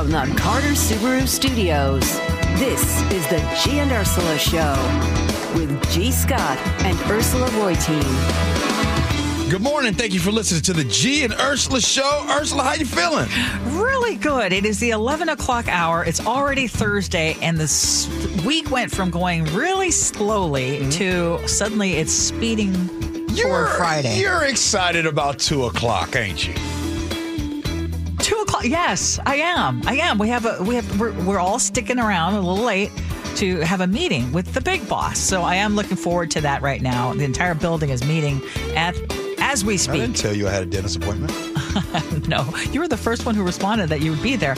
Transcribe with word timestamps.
From 0.00 0.12
the 0.12 0.34
Carter 0.34 0.68
Subaru 0.68 1.28
Studios, 1.28 2.00
this 2.58 3.02
is 3.12 3.26
the 3.26 3.36
G 3.62 3.80
and 3.80 3.92
Ursula 3.92 4.38
Show 4.38 4.72
with 5.54 5.90
G. 5.90 6.10
Scott 6.10 6.56
and 6.86 6.98
Ursula 7.10 7.46
Reutin. 7.48 8.00
Good 9.50 9.60
morning. 9.60 9.92
Thank 9.92 10.14
you 10.14 10.18
for 10.20 10.32
listening 10.32 10.62
to 10.62 10.72
the 10.72 10.84
G 10.84 11.22
and 11.22 11.34
Ursula 11.34 11.82
Show. 11.82 12.26
Ursula, 12.30 12.62
how 12.62 12.72
you 12.72 12.86
feeling? 12.86 13.28
Really 13.78 14.16
good. 14.16 14.54
It 14.54 14.64
is 14.64 14.80
the 14.80 14.88
11 14.88 15.28
o'clock 15.28 15.68
hour. 15.68 16.02
It's 16.02 16.26
already 16.26 16.66
Thursday, 16.66 17.36
and 17.42 17.58
this 17.58 18.08
week 18.46 18.70
went 18.70 18.90
from 18.90 19.10
going 19.10 19.44
really 19.54 19.90
slowly 19.90 20.78
Mm-hmm. 20.78 20.90
to 20.92 21.46
suddenly 21.46 21.92
it's 21.98 22.14
speeding 22.14 22.72
toward 23.36 23.68
Friday. 23.76 24.18
You're 24.18 24.44
excited 24.44 25.04
about 25.04 25.38
two 25.38 25.64
o'clock, 25.66 26.16
ain't 26.16 26.48
you? 26.48 26.54
Yes, 28.62 29.18
I 29.24 29.36
am. 29.36 29.82
I 29.86 29.96
am. 29.96 30.18
We 30.18 30.28
have 30.28 30.44
a. 30.46 30.62
We 30.62 30.74
have. 30.74 31.00
We're, 31.00 31.12
we're 31.24 31.38
all 31.38 31.58
sticking 31.58 31.98
around 31.98 32.34
a 32.34 32.40
little 32.40 32.64
late 32.64 32.90
to 33.36 33.58
have 33.60 33.80
a 33.80 33.86
meeting 33.86 34.30
with 34.32 34.52
the 34.52 34.60
big 34.60 34.86
boss. 34.88 35.18
So 35.18 35.42
I 35.42 35.54
am 35.56 35.76
looking 35.76 35.96
forward 35.96 36.30
to 36.32 36.40
that 36.42 36.62
right 36.62 36.82
now. 36.82 37.12
The 37.14 37.24
entire 37.24 37.54
building 37.54 37.90
is 37.90 38.04
meeting 38.04 38.42
at 38.74 38.96
as 39.40 39.64
we 39.64 39.76
speak. 39.76 39.94
I 39.94 39.98
didn't 40.06 40.16
tell 40.16 40.34
you 40.34 40.46
I 40.48 40.50
had 40.50 40.62
a 40.64 40.66
dentist 40.66 40.96
appointment. 40.96 41.32
No, 42.26 42.44
you 42.72 42.80
were 42.80 42.88
the 42.88 42.96
first 42.96 43.26
one 43.26 43.34
who 43.36 43.44
responded 43.44 43.88
that 43.90 44.00
you 44.00 44.10
would 44.10 44.22
be 44.22 44.34
there. 44.36 44.54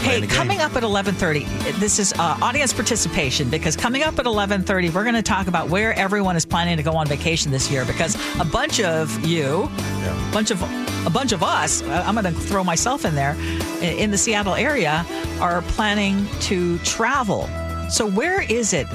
Hey, 0.00 0.20
the 0.20 0.26
coming 0.26 0.60
up 0.60 0.74
at 0.74 0.82
11:30, 0.82 1.78
this 1.78 1.98
is 1.98 2.12
uh, 2.14 2.38
audience 2.42 2.72
participation 2.72 3.48
because 3.50 3.76
coming 3.76 4.02
up 4.02 4.18
at 4.18 4.24
11:30, 4.26 4.92
we're 4.94 5.02
going 5.02 5.14
to 5.14 5.22
talk 5.22 5.46
about 5.48 5.68
where 5.68 5.92
everyone 5.94 6.34
is 6.36 6.44
planning 6.46 6.76
to 6.78 6.82
go 6.82 6.92
on 6.92 7.06
vacation 7.06 7.50
this 7.52 7.70
year 7.70 7.84
because 7.84 8.14
a 8.40 8.44
bunch 8.44 8.80
of 8.80 9.22
you, 9.24 9.68
Yeah. 10.00 10.28
a 10.30 10.32
bunch 10.32 10.50
of 10.50 10.62
a 11.06 11.10
bunch 11.10 11.32
of 11.32 11.42
us, 11.42 11.82
I'm 11.82 12.14
going 12.14 12.24
to 12.24 12.32
throw 12.32 12.64
myself 12.64 13.04
in 13.04 13.14
there, 13.14 13.36
in 13.80 14.10
the 14.10 14.18
Seattle 14.18 14.54
area, 14.54 15.06
are 15.40 15.62
planning 15.62 16.26
to 16.42 16.78
travel. 16.78 17.48
So 17.88 18.06
where 18.06 18.42
is 18.42 18.72
it? 18.72 18.86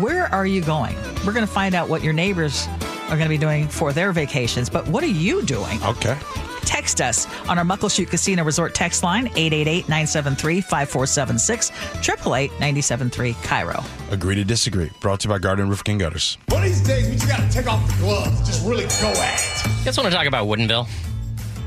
Where 0.00 0.26
are 0.26 0.46
you 0.46 0.60
going? 0.60 0.96
We're 1.24 1.32
going 1.32 1.46
to 1.46 1.52
find 1.52 1.74
out 1.74 1.88
what 1.88 2.02
your 2.02 2.12
neighbors 2.12 2.66
are 3.04 3.16
going 3.16 3.22
to 3.22 3.28
be 3.28 3.38
doing 3.38 3.68
for 3.68 3.92
their 3.92 4.10
vacations. 4.12 4.68
But 4.68 4.88
what 4.88 5.04
are 5.04 5.08
you 5.08 5.42
doing? 5.42 5.80
Okay. 5.84 6.18
Text 6.62 7.00
us 7.00 7.28
on 7.48 7.58
our 7.58 7.64
Muckleshoot 7.64 8.08
Casino 8.08 8.42
Resort 8.42 8.74
text 8.74 9.04
line 9.04 9.28
888-973-5476 9.28 11.70
888-973 12.02 13.34
KIRO. 13.34 13.84
Agree 14.10 14.34
to 14.34 14.44
disagree. 14.44 14.90
Brought 15.00 15.20
to 15.20 15.28
you 15.28 15.34
by 15.34 15.38
Garden 15.38 15.68
Roof 15.68 15.84
King 15.84 15.98
Gutters. 15.98 16.38
One 16.48 16.62
of 16.62 16.68
these 16.68 16.80
days, 16.80 17.08
we 17.08 17.14
just 17.14 17.28
gotta 17.28 17.48
take 17.52 17.70
off 17.70 17.86
the 17.86 17.94
gloves, 17.98 18.40
just 18.40 18.66
really 18.66 18.84
go 18.84 19.12
at 19.20 19.38
it. 19.38 19.84
guys 19.84 19.96
want 19.96 20.10
to 20.10 20.16
talk 20.16 20.26
about 20.26 20.48
Woodinville? 20.48 20.88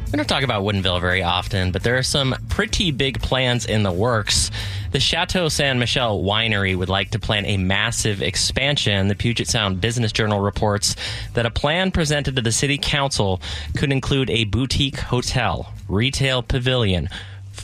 We 0.10 0.16
don't 0.16 0.28
talk 0.28 0.44
about 0.44 0.64
Woodinville 0.64 1.02
very 1.02 1.22
often, 1.22 1.74
but 1.74 1.84
there 1.84 1.98
are 1.98 2.04
some 2.04 2.34
pretty 2.48 2.92
big 2.92 3.22
plans 3.22 3.66
in 3.66 3.84
the 3.84 3.92
works. 3.92 4.52
The 4.94 5.02
Chateau 5.02 5.50
Ste. 5.50 5.76
Michelle 5.76 6.24
winery 6.24 6.78
would 6.78 6.88
like 6.88 7.12
to 7.12 7.20
plan 7.20 7.46
a 7.46 7.58
massive 7.58 8.22
expansion. 8.22 9.10
The 9.10 9.16
Puget 9.16 9.50
Sound 9.50 9.82
Business 9.82 10.14
Journal 10.14 10.40
reports 10.40 10.96
that 11.34 11.46
a 11.46 11.52
plan 11.52 11.92
presented 11.92 12.38
to 12.38 12.42
the 12.42 12.54
city 12.54 12.78
council 12.78 13.42
could 13.76 13.92
include 13.92 14.30
a 14.30 14.46
boutique 14.46 14.98
hotel, 14.98 15.74
retail 15.90 16.42
pavilion, 16.42 17.10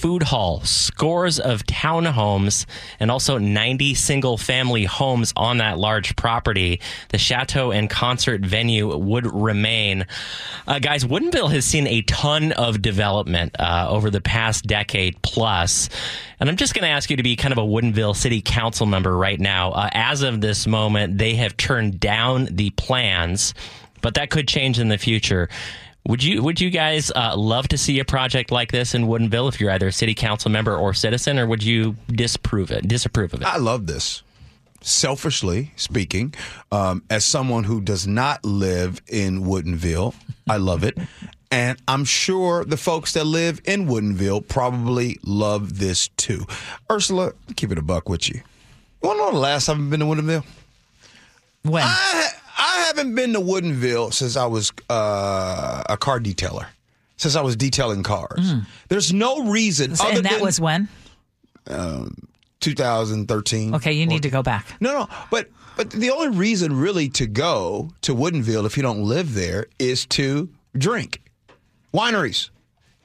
food 0.03 0.23
hall, 0.23 0.59
scores 0.65 1.39
of 1.39 1.63
townhomes, 1.63 2.65
and 2.99 3.09
also 3.09 3.37
90 3.37 3.93
single 3.93 4.37
family 4.37 4.83
homes 4.83 5.31
on 5.37 5.59
that 5.59 5.79
large 5.79 6.17
property. 6.17 6.81
The 7.07 7.17
chateau 7.17 7.71
and 7.71 7.89
concert 7.89 8.41
venue 8.41 8.97
would 8.97 9.25
remain. 9.25 10.05
Uh, 10.67 10.79
guys, 10.79 11.05
Woodinville 11.05 11.49
has 11.53 11.63
seen 11.63 11.87
a 11.87 12.01
ton 12.01 12.51
of 12.51 12.81
development 12.81 13.55
uh, 13.57 13.87
over 13.89 14.09
the 14.09 14.19
past 14.19 14.65
decade 14.65 15.21
plus. 15.21 15.87
And 16.37 16.49
I'm 16.49 16.57
just 16.57 16.73
going 16.73 16.83
to 16.83 16.89
ask 16.89 17.09
you 17.09 17.15
to 17.15 17.23
be 17.23 17.37
kind 17.37 17.53
of 17.53 17.57
a 17.57 17.61
Woodinville 17.61 18.17
City 18.17 18.41
Council 18.41 18.85
member 18.85 19.15
right 19.15 19.39
now. 19.39 19.71
Uh, 19.71 19.89
as 19.93 20.21
of 20.21 20.41
this 20.41 20.67
moment, 20.67 21.17
they 21.17 21.35
have 21.35 21.55
turned 21.55 22.01
down 22.01 22.49
the 22.51 22.71
plans, 22.71 23.53
but 24.01 24.15
that 24.15 24.31
could 24.31 24.49
change 24.49 24.79
in 24.79 24.89
the 24.89 24.97
future. 24.97 25.47
Would 26.07 26.23
you 26.23 26.43
Would 26.43 26.59
you 26.59 26.69
guys 26.69 27.11
uh, 27.15 27.35
love 27.37 27.67
to 27.69 27.77
see 27.77 27.99
a 27.99 28.05
project 28.05 28.51
like 28.51 28.71
this 28.71 28.93
in 28.93 29.05
Woodinville 29.05 29.47
if 29.47 29.59
you're 29.61 29.71
either 29.71 29.87
a 29.87 29.91
city 29.91 30.13
council 30.13 30.51
member 30.51 30.75
or 30.75 30.93
citizen, 30.93 31.39
or 31.39 31.47
would 31.47 31.63
you 31.63 31.95
disapprove 32.07 32.71
it? 32.71 32.87
Disapprove 32.87 33.33
of 33.33 33.41
it? 33.41 33.47
I 33.47 33.57
love 33.57 33.87
this. 33.87 34.21
Selfishly 34.81 35.71
speaking, 35.77 36.33
um, 36.69 37.03
as 37.09 37.23
someone 37.23 37.63
who 37.63 37.79
does 37.79 38.05
not 38.05 38.43
live 38.43 39.01
in 39.07 39.43
Woodinville, 39.43 40.13
I 40.49 40.57
love 40.57 40.83
it. 40.83 40.97
And 41.53 41.79
I'm 41.87 42.03
sure 42.03 42.65
the 42.65 42.77
folks 42.77 43.13
that 43.13 43.25
live 43.25 43.61
in 43.65 43.85
Woodinville 43.85 44.47
probably 44.47 45.19
love 45.23 45.77
this 45.77 46.07
too. 46.17 46.47
Ursula, 46.91 47.33
keep 47.55 47.71
it 47.71 47.77
a 47.77 47.83
buck 47.83 48.09
with 48.09 48.27
you. 48.27 48.41
You 49.03 49.09
want 49.09 49.19
to 49.19 49.25
know 49.25 49.31
the 49.33 49.37
last 49.37 49.67
time 49.67 49.83
I've 49.83 49.89
been 49.91 49.99
to 49.99 50.07
Woodinville? 50.07 50.43
When? 51.61 51.83
I, 51.83 52.29
I 52.57 52.85
haven't 52.87 53.15
been 53.15 53.33
to 53.33 53.39
Woodinville 53.39 54.13
since 54.13 54.35
I 54.37 54.45
was 54.45 54.71
uh, 54.89 55.83
a 55.89 55.97
car 55.97 56.19
detailer. 56.19 56.67
Since 57.17 57.35
I 57.35 57.41
was 57.41 57.55
detailing 57.55 58.03
cars, 58.03 58.53
there's 58.89 59.13
no 59.13 59.45
reason. 59.49 59.93
other 59.93 60.03
Hmm. 60.03 60.15
and 60.17 60.25
that 60.25 60.31
than 60.33 60.41
was 60.41 60.59
when? 60.59 60.89
2013. 62.59 63.75
Okay, 63.75 63.93
you 63.93 64.05
need 64.05 64.23
to 64.23 64.29
go 64.29 64.41
back. 64.43 64.65
No, 64.79 64.93
no, 64.93 65.07
but 65.29 65.49
but 65.75 65.89
the 65.91 66.09
only 66.11 66.29
reason 66.37 66.77
really 66.79 67.09
to 67.09 67.25
go 67.27 67.91
to 68.01 68.13
Woodinville 68.15 68.65
if 68.65 68.77
you 68.77 68.83
don't 68.83 69.03
live 69.03 69.33
there 69.33 69.67
is 69.79 70.05
to 70.07 70.49
drink, 70.77 71.21
wineries, 71.93 72.49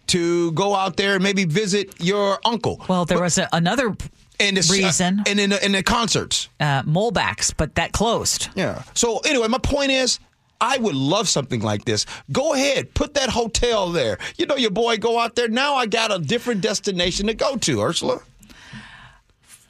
to 0.08 0.52
go 0.52 0.74
out 0.74 0.96
there 0.96 1.14
and 1.14 1.22
maybe 1.22 1.44
visit 1.44 1.94
your 2.00 2.38
uncle. 2.44 2.84
Well, 2.88 3.04
there 3.04 3.20
was 3.20 3.38
a, 3.38 3.48
another 3.52 3.96
and 4.40 4.56
the, 4.56 4.72
reason. 4.72 5.22
and 5.26 5.40
in 5.40 5.50
the, 5.50 5.64
in 5.64 5.72
the 5.72 5.82
concerts. 5.82 6.48
uh, 6.60 6.82
Molbak's, 6.82 7.52
but 7.52 7.74
that 7.76 7.92
closed. 7.92 8.48
Yeah. 8.54 8.82
So 8.94 9.18
anyway, 9.18 9.48
my 9.48 9.58
point 9.58 9.90
is. 9.90 10.18
I 10.60 10.76
would 10.76 10.96
love 10.96 11.28
something 11.28 11.60
like 11.60 11.84
this. 11.84 12.04
Go 12.32 12.52
ahead, 12.52 12.92
put 12.92 13.14
that 13.14 13.28
hotel 13.28 13.92
there. 13.92 14.18
You 14.38 14.46
know, 14.46 14.56
your 14.56 14.72
boy 14.72 14.96
go 14.96 15.16
out 15.16 15.36
there. 15.36 15.46
Now 15.46 15.76
I 15.76 15.86
got 15.86 16.12
a 16.12 16.18
different 16.18 16.62
destination 16.62 17.28
to 17.28 17.34
go 17.34 17.54
to, 17.58 17.80
Ursula. 17.80 18.20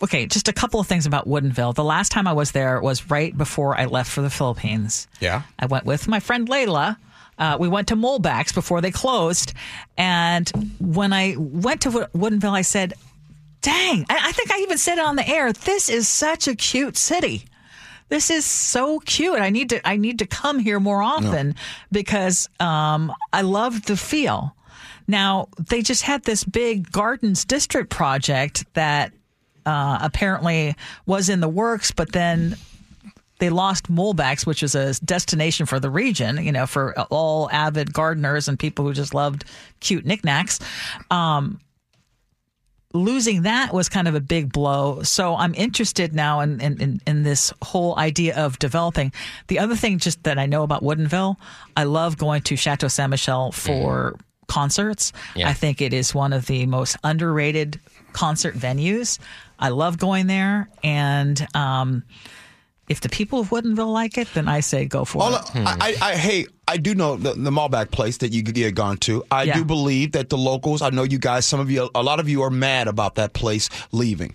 Okay, 0.03 0.27
just 0.27 0.49
a 0.49 0.53
couple 0.55 0.81
of 0.81 0.87
things 0.87 1.05
about 1.05 1.29
Woodinville. 1.29 1.75
The 1.75 1.85
last 1.85 2.11
time 2.11 2.27
I 2.27 2.33
was 2.33 2.53
there 2.53 2.81
was 2.81 3.11
right 3.11 3.37
before 3.37 3.77
I 3.79 3.85
left 3.85 4.11
for 4.11 4.23
the 4.23 4.31
Philippines. 4.31 5.09
Yeah. 5.21 5.43
I 5.59 5.67
went 5.67 5.85
with 5.85 6.09
my 6.09 6.21
friend 6.21 6.49
Layla. 6.49 6.97
Uh, 7.37 7.57
we 7.61 7.69
went 7.69 7.89
to 7.89 7.97
Molbak's 7.97 8.53
before 8.53 8.81
they 8.81 8.91
closed. 8.91 9.53
And 9.99 10.51
when 10.81 11.13
I 11.13 11.35
went 11.39 11.83
to 11.83 11.91
Woodinville, 11.91 12.53
I 12.53 12.63
said, 12.63 12.95
dang, 13.61 14.07
I, 14.09 14.29
I 14.29 14.33
think 14.33 14.51
I 14.51 14.61
even 14.61 14.79
said 14.79 14.99
it 14.99 15.05
on 15.05 15.17
the 15.17 15.29
air. 15.29 15.53
This 15.53 15.89
is 15.89 16.09
such 16.09 16.49
a 16.49 16.55
cute 16.55 16.97
city. 16.97 17.45
This 18.09 18.31
is 18.31 18.45
so 18.45 19.01
cute. 19.01 19.39
I 19.39 19.51
need 19.51 19.69
to 19.71 19.87
I 19.87 19.97
need 19.97 20.21
to 20.21 20.27
come 20.27 20.59
here 20.59 20.81
more 20.81 21.03
often 21.03 21.55
because 21.93 22.49
um, 22.59 23.13
I 23.33 23.43
love 23.43 23.85
the 23.85 23.97
feel. 23.97 24.55
Now 25.07 25.49
they 25.59 25.83
just 25.83 26.03
had 26.03 26.25
this 26.25 26.43
big 26.45 26.91
Gardens 26.91 27.45
District 27.45 27.91
project 27.91 28.65
that 28.75 29.13
uh, 29.67 29.99
apparently 30.01 30.75
was 31.05 31.29
in 31.29 31.41
the 31.41 31.49
works, 31.49 31.91
but 31.91 32.13
then 32.13 32.57
they 33.39 33.51
lost 33.51 33.93
Molbak's, 33.93 34.47
which 34.47 34.63
is 34.63 34.75
a 34.75 34.95
destination 35.05 35.67
for 35.67 35.79
the 35.79 35.91
region, 35.91 36.43
you 36.43 36.51
know, 36.51 36.67
for 36.67 36.99
all 37.11 37.51
avid 37.51 37.93
gardeners 37.93 38.49
and 38.49 38.59
people 38.59 38.85
who 38.85 38.93
just 38.93 39.15
loved 39.15 39.45
cute 39.81 40.05
knickknacks. 40.05 40.59
Um, 41.11 41.61
losing 42.99 43.43
that 43.43 43.73
was 43.73 43.89
kind 43.89 44.09
of 44.09 44.15
a 44.15 44.21
big 44.21 44.53
blow. 44.53 45.03
So 45.03 45.35
I'm 45.37 45.55
interested 45.55 46.15
now 46.15 46.41
in, 46.41 46.61
in, 46.61 46.81
in, 46.81 47.01
in 47.07 47.23
this 47.23 47.53
whole 47.63 47.99
idea 47.99 48.37
of 48.37 48.59
developing. 48.59 49.13
The 49.47 49.59
other 49.59 49.77
thing 49.77 49.99
just 49.99 50.23
that 50.25 50.39
I 50.39 50.47
know 50.47 50.63
about 50.63 50.83
Woodinville, 50.83 51.37
I 51.77 51.85
love 51.85 52.19
going 52.19 52.43
to 52.43 52.57
Chateau 52.57 52.89
Ste. 52.89 53.09
Michelle 53.09 53.53
for 53.53 54.17
concerts. 54.49 55.13
Yeah. 55.37 55.49
I 55.49 55.53
think 55.53 55.81
it 55.81 55.93
is 55.93 56.15
one 56.15 56.33
of 56.33 56.47
the 56.47 56.67
most 56.67 56.97
underrated 57.05 57.81
concert 58.13 58.55
venues. 58.55 59.19
I 59.59 59.69
love 59.69 59.99
going 59.99 60.27
there. 60.27 60.69
And 60.83 61.47
um, 61.55 62.03
if 62.89 63.01
the 63.01 63.09
people 63.09 63.41
of 63.41 63.51
Woodinville 63.51 63.93
like 63.93 64.19
it, 64.19 64.29
then 64.35 64.49
I 64.49 64.61
say 64.61 64.87
go 64.87 65.05
for 65.05 65.23
All 65.23 65.35
it. 65.35 65.43
I, 65.55 65.97
I, 66.01 66.11
I, 66.11 66.17
hey, 66.17 66.47
I 66.69 66.77
do 66.77 66.95
know 66.95 67.17
the, 67.17 67.33
the 67.33 67.51
Molbak 67.51 67.91
place 67.91 68.19
that 68.19 68.33
you 68.33 68.43
had 68.65 68.75
gone 68.75 68.99
to. 68.99 69.25
I 69.31 69.45
Yeah. 69.45 69.55
do 69.55 69.65
believe 69.65 70.13
that 70.13 70.29
the 70.29 70.37
locals. 70.39 70.83
I 70.83 70.91
know 70.91 71.03
you 71.03 71.19
guys. 71.19 71.47
Some 71.47 71.61
of 71.61 71.71
you, 71.71 71.89
a 71.95 72.03
lot 72.03 72.21
of 72.21 72.29
you 72.29 72.43
are 72.43 72.51
mad 72.51 72.89
about 72.89 73.15
that 73.17 73.33
place 73.33 73.71
leaving. 73.91 74.35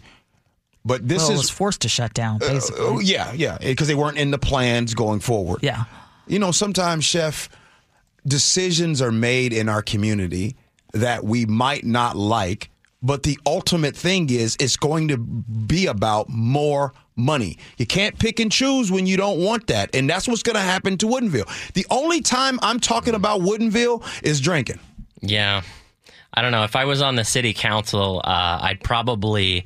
But 0.85 1.07
this 1.07 1.19
Well, 1.21 1.31
it 1.31 1.33
is 1.35 1.39
was 1.41 1.49
forced 1.49 1.81
to 1.81 1.89
shut 1.89 2.13
down, 2.13 2.37
uh, 2.43 2.47
basically. 2.49 2.81
Oh, 2.85 2.99
yeah, 2.99 3.31
yeah, 3.33 3.57
because 3.59 3.87
they 3.87 3.95
weren't 3.95 4.17
in 4.17 4.31
the 4.31 4.37
plans 4.39 4.93
going 4.93 5.19
forward. 5.21 5.59
yeah. 5.61 5.85
You 6.27 6.39
know, 6.39 6.51
sometimes, 6.51 7.05
chef, 7.05 7.49
decisions 8.25 9.01
are 9.01 9.11
made 9.11 9.53
in 9.53 9.69
our 9.69 9.81
community 9.81 10.55
that 10.93 11.23
we 11.23 11.45
might 11.45 11.85
not 11.85 12.15
like, 12.15 12.69
but 13.01 13.23
the 13.23 13.37
ultimate 13.45 13.95
thing 13.95 14.29
is 14.29 14.55
it's 14.59 14.77
going 14.77 15.07
to 15.09 15.17
be 15.17 15.85
about 15.87 16.29
more 16.29 16.93
money. 17.15 17.57
You 17.77 17.85
can't 17.85 18.17
pick 18.17 18.39
and 18.39 18.51
choose 18.51 18.91
when 18.91 19.05
you 19.05 19.17
don't 19.17 19.39
want 19.39 19.67
that, 19.67 19.93
and 19.93 20.09
that's 20.09 20.27
what's 20.27 20.43
going 20.43 20.55
to 20.55 20.61
happen 20.61 20.97
to 20.99 21.05
Woodinville. 21.05 21.73
The 21.73 21.85
only 21.89 22.21
time 22.21 22.59
I'm 22.61 22.79
talking 22.79 23.15
about 23.15 23.41
Woodinville 23.41 24.03
is 24.23 24.41
drinking. 24.41 24.79
Yeah. 25.21 25.61
I 26.33 26.41
don't 26.41 26.51
know. 26.51 26.63
If 26.63 26.75
I 26.75 26.85
was 26.85 27.01
on 27.01 27.15
the 27.15 27.23
city 27.23 27.53
council, 27.53 28.21
uh, 28.23 28.59
I'd 28.61 28.83
probably 28.83 29.65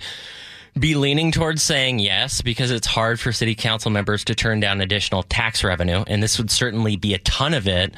be 0.80 0.96
leaning 0.96 1.32
towards 1.32 1.64
saying 1.64 2.00
yes 2.00 2.42
because 2.42 2.72
it's 2.72 2.88
hard 2.88 3.20
for 3.20 3.32
city 3.32 3.56
council 3.56 3.92
members 3.92 4.24
to 4.26 4.36
turn 4.36 4.60
down 4.60 4.82
additional 4.82 5.24
tax 5.24 5.64
revenue, 5.64 6.04
and 6.08 6.22
this 6.22 6.38
would 6.38 6.52
certainly 6.52 6.96
be 6.96 7.14
a 7.14 7.18
ton 7.20 7.54
of 7.54 7.68
it. 7.68 7.94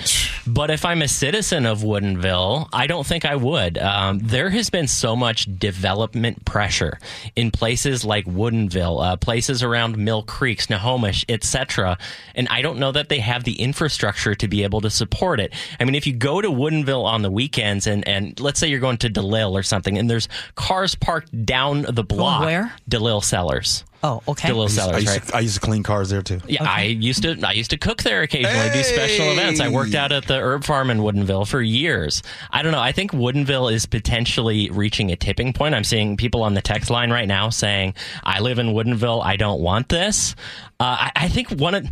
But 0.48 0.72
if 0.72 0.86
I'm 0.86 1.02
a 1.02 1.08
citizen 1.08 1.66
of 1.66 1.80
Woodinville, 1.80 2.70
I 2.74 2.88
don't 2.88 3.06
think 3.06 3.26
I 3.26 3.36
would. 3.36 3.78
Um, 3.78 4.20
there 4.20 4.50
has 4.50 4.70
been 4.70 4.88
so 4.88 5.16
much 5.16 5.46
development 5.60 6.46
pressure 6.46 7.00
in 7.36 7.52
places 7.52 8.04
like 8.06 8.26
Woodinville, 8.26 9.06
uh, 9.06 9.16
places 9.18 9.64
around 9.64 9.98
Mill 9.98 10.24
Creek, 10.24 10.62
Snohomish, 10.62 11.26
etc., 11.30 11.98
and 12.36 12.48
I 12.50 12.62
don't 12.62 12.80
know 12.80 12.92
that 12.92 13.10
they 13.10 13.20
have 13.20 13.44
the 13.44 13.60
infrastructure 13.62 14.36
to 14.36 14.48
be 14.48 14.64
able 14.64 14.82
to 14.82 14.90
support 14.90 15.40
it. 15.40 15.54
I 15.80 15.86
mean, 15.86 15.96
if 15.96 16.08
you 16.08 16.14
go 16.14 16.42
to 16.42 16.50
Woodinville 16.50 17.06
on 17.06 17.22
the 17.22 17.32
weekends 17.32 17.88
and 17.88 18.08
and 18.08 18.40
let's 18.40 18.60
say 18.60 18.68
you're 18.68 18.80
going 18.80 18.98
to 18.98 19.10
DeLille 19.10 19.52
or 19.52 19.64
something, 19.64 19.98
and 19.98 20.10
there's 20.10 20.28
cars 20.56 20.96
parked 20.96 21.46
down 21.46 21.86
the 21.90 22.04
block. 22.04 22.46
where? 22.46 22.69
DeLille 22.90 23.24
Cellars. 23.24 23.84
Oh, 24.02 24.22
okay. 24.28 24.50
DeLille 24.50 24.94
I 24.94 24.98
used, 24.98 25.08
right? 25.10 25.24
to, 25.24 25.36
I 25.36 25.40
used 25.42 25.56
to 25.56 25.60
clean 25.60 25.84
cars 25.84 26.10
there 26.10 26.22
too. 26.22 26.40
Yeah, 26.48 26.64
I 26.64 26.84
used 26.84 27.24
to 27.24 27.38
I 27.46 27.52
used 27.52 27.72
to 27.72 27.78
cook 27.78 28.02
there 28.04 28.22
occasionally, 28.22 28.70
do 28.72 28.84
special 28.84 29.32
events. 29.32 29.60
I 29.60 29.68
worked 29.68 29.94
out 29.94 30.12
at 30.12 30.26
the 30.26 30.36
herb 30.36 30.64
farm 30.64 30.90
in 30.90 31.00
Woodinville 31.00 31.48
for 31.48 31.62
years. 31.62 32.24
I 32.50 32.62
don't 32.62 32.72
know. 32.72 32.80
I 32.80 32.94
think 32.94 33.12
Woodinville 33.12 33.74
is 33.74 33.86
potentially 33.86 34.70
reaching 34.70 35.12
a 35.12 35.18
tipping 35.18 35.52
point. 35.52 35.76
I'm 35.76 35.84
seeing 35.84 36.16
people 36.16 36.44
on 36.44 36.54
the 36.54 36.62
text 36.62 36.90
line 36.90 37.12
right 37.12 37.28
now 37.28 37.50
saying, 37.50 37.94
"I 38.24 38.40
live 38.40 38.58
in 38.58 38.68
Woodinville. 38.68 39.24
I 39.24 39.36
don't 39.36 39.60
want 39.60 39.90
this." 39.90 40.34
Uh, 40.80 40.96
I, 41.00 41.12
I 41.16 41.28
think 41.28 41.50
one 41.50 41.76
of 41.76 41.86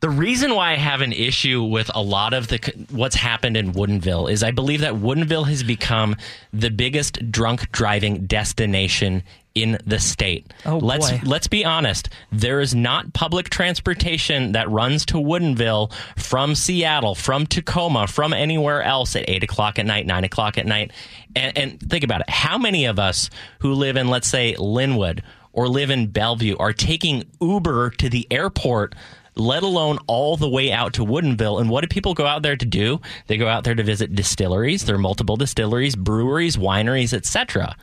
the 0.00 0.08
reason 0.08 0.54
why 0.54 0.72
I 0.72 0.76
have 0.76 1.02
an 1.02 1.12
issue 1.12 1.62
with 1.62 1.90
a 1.94 2.02
lot 2.02 2.32
of 2.32 2.48
the 2.48 2.58
what's 2.90 3.16
happened 3.16 3.56
in 3.56 3.72
Woodinville 3.72 4.30
is 4.30 4.42
I 4.42 4.50
believe 4.50 4.80
that 4.80 4.94
Woodinville 4.94 5.48
has 5.48 5.62
become 5.62 6.16
the 6.52 6.70
biggest 6.70 7.30
drunk 7.30 7.70
driving 7.70 8.26
destination 8.26 9.22
in 9.54 9.78
the 9.84 9.98
state. 9.98 10.52
Oh, 10.64 10.78
let's 10.78 11.10
boy. 11.10 11.20
let's 11.24 11.48
be 11.48 11.64
honest. 11.64 12.08
There 12.30 12.60
is 12.60 12.74
not 12.74 13.12
public 13.12 13.50
transportation 13.50 14.52
that 14.52 14.70
runs 14.70 15.04
to 15.06 15.16
Woodinville 15.16 15.92
from 16.16 16.54
Seattle, 16.54 17.14
from 17.14 17.46
Tacoma, 17.46 18.06
from 18.06 18.32
anywhere 18.32 18.82
else 18.82 19.16
at 19.16 19.28
eight 19.28 19.42
o'clock 19.42 19.78
at 19.78 19.86
night, 19.86 20.06
nine 20.06 20.24
o'clock 20.24 20.58
at 20.58 20.66
night. 20.66 20.92
And, 21.34 21.56
and 21.56 21.80
think 21.80 22.04
about 22.04 22.20
it. 22.20 22.30
How 22.30 22.58
many 22.58 22.84
of 22.84 22.98
us 22.98 23.30
who 23.60 23.74
live 23.74 23.96
in, 23.96 24.08
let's 24.08 24.28
say, 24.28 24.54
Lynnwood 24.54 25.22
or 25.52 25.68
live 25.68 25.90
in 25.90 26.06
Bellevue 26.06 26.56
are 26.58 26.72
taking 26.72 27.24
Uber 27.40 27.90
to 27.90 28.08
the 28.08 28.26
airport? 28.30 28.94
Let 29.36 29.62
alone 29.62 29.98
all 30.06 30.36
the 30.36 30.48
way 30.48 30.72
out 30.72 30.94
to 30.94 31.04
Woodinville. 31.04 31.60
And 31.60 31.70
what 31.70 31.82
do 31.82 31.88
people 31.88 32.14
go 32.14 32.26
out 32.26 32.42
there 32.42 32.56
to 32.56 32.66
do? 32.66 33.00
They 33.26 33.36
go 33.36 33.48
out 33.48 33.64
there 33.64 33.76
to 33.76 33.82
visit 33.82 34.14
distilleries. 34.14 34.84
There 34.84 34.96
are 34.96 34.98
multiple 34.98 35.36
distilleries, 35.36 35.94
breweries, 35.96 36.56
wineries, 36.56 37.14
etc. 37.14 37.76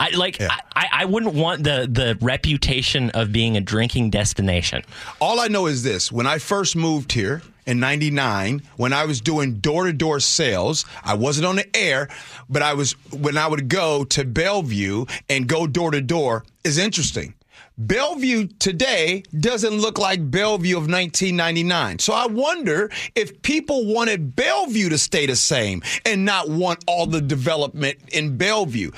I 0.00 0.10
like. 0.16 0.40
I, 0.40 0.88
I 0.90 1.04
wouldn't 1.04 1.34
want 1.34 1.62
the 1.62 1.86
the 1.88 2.16
reputation 2.22 3.10
of 3.10 3.32
being 3.32 3.56
a 3.56 3.60
drinking 3.60 4.10
destination. 4.10 4.82
All 5.20 5.38
I 5.38 5.48
know 5.48 5.66
is 5.66 5.82
this: 5.82 6.10
when 6.10 6.26
I 6.26 6.38
first 6.38 6.74
moved 6.74 7.12
here 7.12 7.42
in 7.66 7.78
'99, 7.78 8.62
when 8.76 8.94
I 8.94 9.04
was 9.04 9.20
doing 9.20 9.56
door 9.56 9.84
to 9.84 9.92
door 9.92 10.18
sales, 10.18 10.86
I 11.04 11.14
wasn't 11.14 11.46
on 11.46 11.56
the 11.56 11.76
air, 11.76 12.08
but 12.48 12.62
I 12.62 12.72
was 12.72 12.92
when 13.12 13.36
I 13.36 13.46
would 13.46 13.68
go 13.68 14.04
to 14.04 14.24
Bellevue 14.24 15.04
and 15.28 15.46
go 15.46 15.66
door 15.66 15.90
to 15.90 16.00
door. 16.00 16.44
Is 16.64 16.78
interesting. 16.78 17.34
Bellevue 17.78 18.46
today 18.58 19.22
doesn't 19.38 19.72
look 19.72 19.98
like 19.98 20.30
Bellevue 20.30 20.76
of 20.76 20.82
1999. 20.82 21.98
So 21.98 22.12
I 22.12 22.26
wonder 22.26 22.90
if 23.14 23.40
people 23.40 23.86
wanted 23.86 24.36
Bellevue 24.36 24.90
to 24.90 24.98
stay 24.98 25.24
the 25.24 25.36
same 25.36 25.82
and 26.04 26.26
not 26.26 26.50
want 26.50 26.84
all 26.86 27.06
the 27.06 27.22
development 27.22 27.98
in 28.12 28.36
Bellevue. 28.36 28.90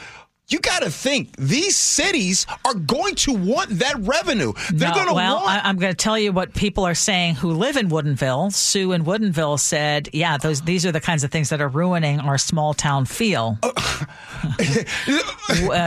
You 0.52 0.60
got 0.60 0.82
to 0.82 0.90
think 0.90 1.34
these 1.36 1.76
cities 1.76 2.46
are 2.64 2.74
going 2.74 3.14
to 3.16 3.32
want 3.32 3.70
that 3.78 3.94
revenue. 4.00 4.52
They're 4.72 4.88
No, 4.90 4.94
going 4.94 5.08
to 5.08 5.14
well, 5.14 5.36
want. 5.36 5.64
I, 5.64 5.68
I'm 5.68 5.78
going 5.78 5.92
to 5.92 5.96
tell 5.96 6.18
you 6.18 6.32
what 6.32 6.54
people 6.54 6.84
are 6.84 6.94
saying 6.94 7.36
who 7.36 7.52
live 7.52 7.76
in 7.76 7.88
Woodinville. 7.88 8.52
Sue 8.52 8.92
in 8.92 9.04
Woodinville 9.04 9.58
said, 9.58 10.10
"Yeah, 10.12 10.36
those 10.36 10.62
these 10.62 10.84
are 10.84 10.92
the 10.92 11.00
kinds 11.00 11.24
of 11.24 11.30
things 11.30 11.48
that 11.48 11.60
are 11.60 11.68
ruining 11.68 12.20
our 12.20 12.38
small 12.38 12.74
town 12.74 13.04
feel." 13.06 13.58
uh, 13.62 14.04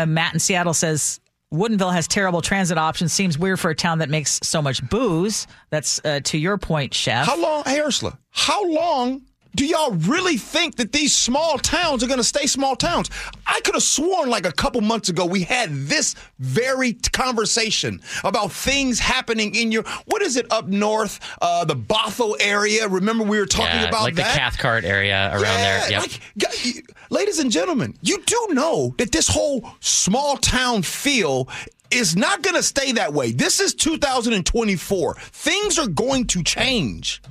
Matt 0.08 0.34
in 0.34 0.40
Seattle 0.40 0.74
says. 0.74 1.20
Woodinville 1.54 1.94
has 1.94 2.08
terrible 2.08 2.42
transit 2.42 2.78
options. 2.78 3.14
Seems 3.14 3.38
weird 3.38 3.60
for 3.60 3.70
a 3.70 3.76
town 3.76 4.00
that 4.00 4.10
makes 4.10 4.40
so 4.44 4.62
much 4.62 4.88
booze. 4.90 5.48
That's 5.70 6.02
uh, 6.04 6.20
to 6.26 6.38
your 6.38 6.58
point, 6.58 6.94
Chef. 6.94 7.26
how 7.28 7.40
long, 7.40 7.64
hey 7.66 7.80
Ursula? 7.80 8.18
How 8.32 8.68
long 8.70 9.22
do 9.56 9.66
y'all 9.66 9.92
really 9.94 10.38
think 10.38 10.76
that 10.76 10.92
these 10.92 11.16
small 11.16 11.58
towns 11.58 12.04
are 12.04 12.08
going 12.08 12.20
to 12.20 12.24
stay 12.24 12.46
small 12.46 12.76
towns? 12.76 13.10
I 13.48 13.62
could 13.62 13.74
have 13.76 13.84
sworn 13.84 14.30
like 14.30 14.46
a 14.46 14.52
couple 14.52 14.82
months 14.82 15.10
ago 15.10 15.26
we 15.26 15.44
had 15.44 15.70
this 15.72 16.14
very 16.40 16.94
conversation 16.94 18.02
about 18.24 18.52
things 18.52 19.00
happening 19.00 19.56
in 19.56 19.72
your 19.72 19.84
what 20.06 20.22
is 20.22 20.36
it 20.36 20.46
up 20.52 20.68
north, 20.68 21.20
uh, 21.42 21.66
the 21.66 21.76
Bothell 21.76 22.36
area. 22.40 22.88
Remember 22.88 23.24
we 23.24 23.40
were 23.40 23.46
talking 23.46 23.82
Yeah, 23.82 23.88
about 23.88 24.04
like 24.04 24.16
that. 24.16 24.34
the 24.34 24.40
Cathcart 24.40 24.84
area 24.84 25.30
around 25.32 25.42
Yeah, 25.44 25.80
there. 25.88 25.92
Yep. 25.92 26.02
like, 26.02 26.86
ladies 27.10 27.40
and 27.40 27.52
gentlemen, 27.52 27.96
you 28.02 28.22
do 28.26 28.48
know 28.52 28.94
that 28.98 29.12
this 29.12 29.28
whole 29.28 29.68
small 29.80 30.38
town 30.38 30.82
feel 30.84 31.48
is 31.92 32.16
not 32.16 32.42
going 32.42 32.56
to 32.56 32.64
stay 32.64 32.92
that 32.94 33.14
way. 33.14 33.32
This 33.32 33.60
is 33.60 33.74
2024. 33.76 35.14
Things 35.16 35.78
are 35.80 35.88
going 35.88 36.26
to 36.28 36.44
change. 36.44 37.22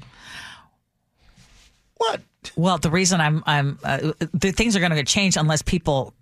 What? 2.09 2.21
Well, 2.57 2.79
the 2.79 2.91
reason 2.91 3.21
I'm 3.21 3.43
I'm 3.47 3.79
uh, 3.83 4.13
the 4.33 4.53
things 4.53 4.77
are 4.77 4.81
going 4.81 4.93
to 4.93 5.05
change 5.05 5.37
unless 5.37 5.63
people 5.63 6.15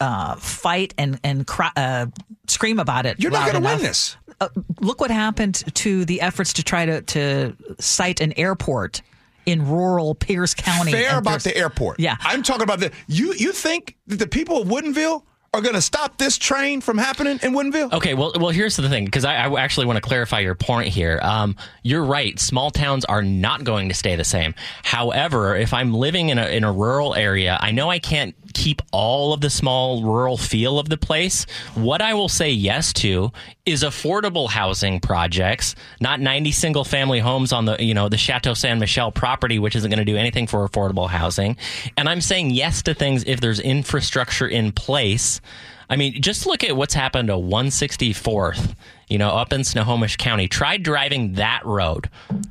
uh, 0.00 0.34
fight 0.36 0.94
and 0.98 1.20
and 1.22 1.46
cry, 1.46 1.70
uh, 1.76 2.06
scream 2.46 2.78
about 2.78 3.06
it. 3.06 3.20
You're 3.20 3.30
not 3.30 3.50
going 3.50 3.62
to 3.62 3.68
win 3.68 3.78
this. 3.78 4.16
Uh, 4.40 4.48
look 4.80 5.00
what 5.00 5.10
happened 5.10 5.64
to 5.74 6.04
the 6.04 6.20
efforts 6.20 6.52
to 6.54 6.62
try 6.62 6.86
to 6.86 7.02
to 7.02 7.56
site 7.78 8.20
an 8.20 8.32
airport 8.36 9.02
in 9.46 9.66
rural 9.66 10.14
Pierce 10.14 10.54
County. 10.54 10.92
Fair 10.92 11.18
about 11.18 11.30
Pierce- 11.30 11.44
the 11.44 11.56
airport. 11.56 12.00
Yeah. 12.00 12.16
I'm 12.20 12.42
talking 12.42 12.62
about 12.62 12.80
the. 12.80 12.92
You 13.06 13.32
you 13.34 13.52
think 13.52 13.96
that 14.06 14.18
the 14.18 14.26
people 14.26 14.62
of 14.62 14.68
Woodinville 14.68 15.22
are 15.54 15.60
going 15.62 15.74
to 15.74 15.80
stop 15.80 16.18
this 16.18 16.36
train 16.36 16.80
from 16.80 16.98
happening 16.98 17.38
in 17.42 17.52
Woodinville? 17.52 17.92
Okay, 17.92 18.14
well, 18.14 18.32
well, 18.38 18.50
here's 18.50 18.76
the 18.76 18.88
thing, 18.88 19.04
because 19.04 19.24
I, 19.24 19.34
I 19.34 19.60
actually 19.60 19.86
want 19.86 19.96
to 19.96 20.00
clarify 20.02 20.40
your 20.40 20.54
point 20.54 20.88
here. 20.88 21.18
Um, 21.22 21.56
you're 21.82 22.04
right; 22.04 22.38
small 22.38 22.70
towns 22.70 23.04
are 23.06 23.22
not 23.22 23.64
going 23.64 23.88
to 23.88 23.94
stay 23.94 24.16
the 24.16 24.24
same. 24.24 24.54
However, 24.82 25.56
if 25.56 25.72
I'm 25.72 25.94
living 25.94 26.28
in 26.28 26.38
a 26.38 26.46
in 26.46 26.64
a 26.64 26.72
rural 26.72 27.14
area, 27.14 27.58
I 27.60 27.70
know 27.70 27.90
I 27.90 27.98
can't 27.98 28.34
keep 28.54 28.82
all 28.92 29.32
of 29.32 29.40
the 29.40 29.50
small 29.50 30.02
rural 30.02 30.36
feel 30.36 30.78
of 30.78 30.88
the 30.88 30.96
place. 30.96 31.46
What 31.74 32.02
I 32.02 32.14
will 32.14 32.28
say 32.28 32.50
yes 32.50 32.92
to 32.94 33.32
is 33.68 33.82
affordable 33.82 34.48
housing 34.48 34.98
projects, 34.98 35.74
not 36.00 36.20
90 36.20 36.52
single 36.52 36.84
family 36.84 37.18
homes 37.18 37.52
on 37.52 37.66
the 37.66 37.76
you 37.78 37.92
know 37.92 38.08
the 38.08 38.16
Chateau 38.16 38.54
Ste. 38.54 38.78
Michelle 38.78 39.12
property, 39.12 39.58
which 39.58 39.76
isn't 39.76 39.90
going 39.90 39.98
to 39.98 40.04
do 40.04 40.16
anything 40.16 40.46
for 40.46 40.66
affordable 40.66 41.08
housing. 41.08 41.56
And 41.96 42.08
I'm 42.08 42.20
saying 42.20 42.50
yes 42.50 42.82
to 42.84 42.94
things 42.94 43.24
if 43.24 43.40
there's 43.40 43.60
infrastructure 43.60 44.48
in 44.48 44.72
place. 44.72 45.40
I 45.90 45.96
mean, 45.96 46.20
just 46.20 46.46
look 46.46 46.64
at 46.64 46.76
what's 46.76 46.94
happened 46.94 47.28
to 47.28 47.34
164th, 47.34 48.74
you 49.08 49.18
know, 49.18 49.30
up 49.30 49.52
in 49.52 49.64
Snohomish 49.64 50.16
County. 50.16 50.46
Try 50.46 50.76
driving 50.76 51.34
that 51.34 51.64
road. 51.64 52.10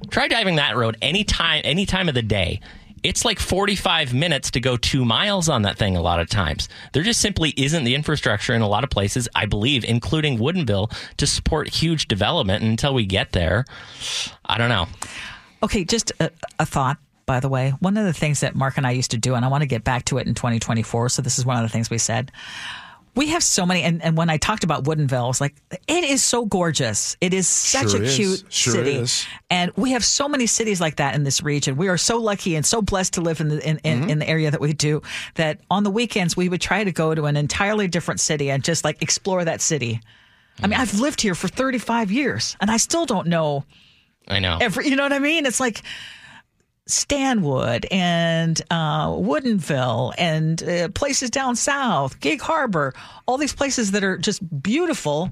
Try 0.10 0.28
driving 0.28 0.56
that 0.56 0.76
road 0.76 0.98
any 1.02 1.24
time, 1.24 1.62
any 1.64 1.86
time 1.86 2.10
of 2.10 2.16
the 2.16 2.24
day. 2.24 2.60
It's 3.04 3.24
like 3.26 3.40
45 3.40 4.14
minutes 4.14 4.52
to 4.52 4.60
go 4.60 4.78
two 4.78 5.06
miles 5.06 5.50
on 5.50 5.64
that 5.64 5.78
thing 5.78 5.96
a 5.96 6.02
lot 6.02 6.20
of 6.20 6.30
times. 6.30 6.70
There 6.94 7.04
just 7.04 7.22
simply 7.22 7.54
isn't 7.58 7.84
the 7.84 7.96
infrastructure 7.96 8.54
in 8.54 8.62
a 8.62 8.68
lot 8.68 8.84
of 8.84 8.90
places, 8.90 9.28
I 9.36 9.46
believe, 9.46 9.84
including 9.84 10.38
Woodinville, 10.38 10.92
to 11.18 11.28
support 11.28 11.70
huge 11.70 12.08
development. 12.08 12.64
And 12.64 12.72
until 12.72 12.94
we 12.94 13.06
get 13.06 13.32
there, 13.32 13.66
I 14.46 14.58
don't 14.58 14.70
know. 14.70 14.88
Okay, 15.64 15.84
just 15.84 16.12
a, 16.20 16.32
a 16.60 16.66
thought. 16.66 16.98
By 17.26 17.42
the 17.42 17.50
way, 17.50 17.74
one 17.80 17.98
of 17.98 18.06
the 18.06 18.14
things 18.14 18.40
that 18.40 18.56
Mark 18.56 18.78
and 18.78 18.88
I 18.88 18.92
used 18.92 19.12
to 19.12 19.18
do, 19.18 19.36
and 19.36 19.44
I 19.44 19.50
want 19.50 19.62
to 19.62 19.68
get 19.68 19.84
back 19.84 20.06
to 20.06 20.18
it 20.18 20.28
in 20.28 20.34
2024. 20.34 21.10
So 21.10 21.22
this 21.22 21.38
is 21.38 21.46
one 21.46 21.58
of 21.58 21.64
the 21.64 21.70
things 21.70 21.90
we 21.90 21.98
said. 21.98 22.32
We 23.18 23.28
have 23.30 23.42
so 23.42 23.66
many, 23.66 23.82
and, 23.82 24.02
and 24.04 24.16
when 24.16 24.30
I 24.30 24.38
talked 24.38 24.64
about 24.64 24.84
Woodinville, 24.84 25.24
I 25.24 25.28
was 25.28 25.42
like, 25.42 25.56
it 25.72 26.04
is 26.04 26.24
so 26.24 26.46
gorgeous. 26.46 27.18
It 27.20 27.34
is 27.34 27.48
such 27.48 27.90
Sure 27.90 28.02
a 28.02 28.04
is. 28.04 28.16
cute 28.16 28.44
Sure 28.50 28.74
city, 28.74 28.92
is. 28.92 29.26
and 29.50 29.72
we 29.76 29.92
have 29.92 30.06
so 30.06 30.30
many 30.30 30.46
cities 30.46 30.80
like 30.80 30.98
that 30.98 31.16
in 31.16 31.24
this 31.24 31.42
region. 31.42 31.78
We 31.78 31.88
are 31.88 31.98
so 31.98 32.18
lucky 32.18 32.56
and 32.56 32.64
so 32.64 32.82
blessed 32.82 33.14
to 33.14 33.22
live 33.22 33.42
in 33.42 33.48
the 33.50 33.68
in, 33.68 33.80
in, 33.80 34.02
mm-hmm. 34.02 34.10
in 34.12 34.20
the 34.20 34.30
area 34.30 34.52
that 34.52 34.62
we 34.62 34.72
do. 34.74 35.02
That 35.34 35.60
on 35.72 35.84
the 35.84 35.90
weekends 35.90 36.38
we 36.38 36.48
would 36.48 36.62
try 36.62 36.84
to 36.84 36.92
go 36.92 37.16
to 37.16 37.26
an 37.26 37.36
entirely 37.36 37.88
different 37.88 38.20
city 38.20 38.52
and 38.52 38.64
just 38.64 38.84
like 38.84 39.02
explore 39.02 39.44
that 39.44 39.62
city. 39.62 40.00
I 40.62 40.68
mean, 40.68 40.80
I've 40.80 41.00
lived 41.00 41.22
here 41.22 41.36
for 41.36 41.48
35 41.48 42.12
years, 42.12 42.56
and 42.62 42.70
I 42.70 42.78
still 42.78 43.06
don't 43.08 43.28
know 43.28 43.66
I 44.28 44.40
know. 44.40 44.58
every 44.62 44.88
you 44.88 44.96
know 44.96 45.04
what 45.04 45.14
I 45.14 45.20
mean? 45.20 45.46
It's 45.46 45.60
like 45.60 45.82
Stanwood 46.88 47.86
and 47.92 48.62
uh, 48.72 49.08
Woodinville 49.10 50.14
and 50.18 50.62
uh, 50.64 50.90
places 50.90 51.30
down 51.30 51.56
south, 51.56 52.20
Gig 52.20 52.42
Harbor, 52.42 52.94
all 53.28 53.38
these 53.38 53.54
places 53.54 53.92
that 53.92 54.04
are 54.04 54.18
just 54.18 54.42
beautiful. 54.64 55.30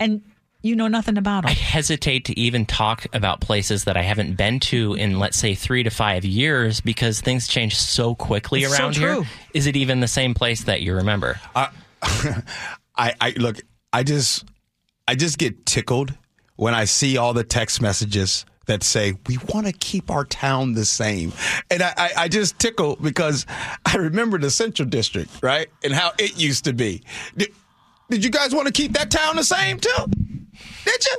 And 0.00 0.22
you 0.62 0.74
know 0.74 0.88
nothing 0.88 1.18
about 1.18 1.42
them. 1.42 1.50
I 1.50 1.52
hesitate 1.54 2.24
to 2.26 2.38
even 2.38 2.66
talk 2.66 3.06
about 3.12 3.40
places 3.40 3.84
that 3.84 3.96
I 3.96 4.02
haven't 4.02 4.36
been 4.36 4.58
to 4.60 4.94
in, 4.94 5.18
let's 5.18 5.38
say, 5.38 5.54
three 5.54 5.82
to 5.84 5.90
five 5.90 6.24
years 6.24 6.80
because 6.80 7.20
things 7.20 7.46
change 7.46 7.76
so 7.76 8.14
quickly 8.14 8.64
It's 8.64 8.78
around 8.78 8.96
here. 8.96 9.14
true. 9.14 9.26
Is 9.54 9.66
it 9.66 9.76
even 9.76 10.00
the 10.00 10.08
same 10.08 10.34
place 10.34 10.64
that 10.64 10.82
you 10.82 10.94
remember? 10.94 11.40
I, 11.54 13.14
I 13.20 13.34
look. 13.36 13.58
I 13.92 14.02
just, 14.02 14.44
I 15.06 15.14
just 15.14 15.38
get 15.38 15.64
tickled 15.64 16.12
when 16.56 16.74
I 16.74 16.84
see 16.84 17.16
all 17.16 17.32
the 17.32 17.44
text 17.44 17.80
messages 17.80 18.44
that 18.68 18.82
say 18.82 19.14
we 19.26 19.38
want 19.52 19.66
to 19.66 19.72
keep 19.72 20.10
our 20.10 20.24
town 20.24 20.72
the 20.72 20.84
same, 20.84 21.32
and 21.70 21.82
I, 21.82 21.92
I, 21.96 22.10
I 22.16 22.28
just 22.28 22.58
tickle 22.58 22.96
because 22.96 23.44
I 23.84 23.96
remember 23.96 24.38
the 24.38 24.50
Central 24.50 24.88
District, 24.88 25.30
right, 25.42 25.68
and 25.82 25.92
how 25.92 26.12
it 26.18 26.38
used 26.38 26.64
to 26.64 26.72
be. 26.72 27.02
Did, 27.36 27.52
did 28.08 28.24
you 28.24 28.30
guys 28.30 28.54
want 28.54 28.66
to 28.66 28.72
keep 28.72 28.92
that 28.92 29.10
town 29.10 29.36
the 29.36 29.44
same 29.44 29.78
too? 29.78 30.06
Did 30.84 31.04
you? 31.04 31.16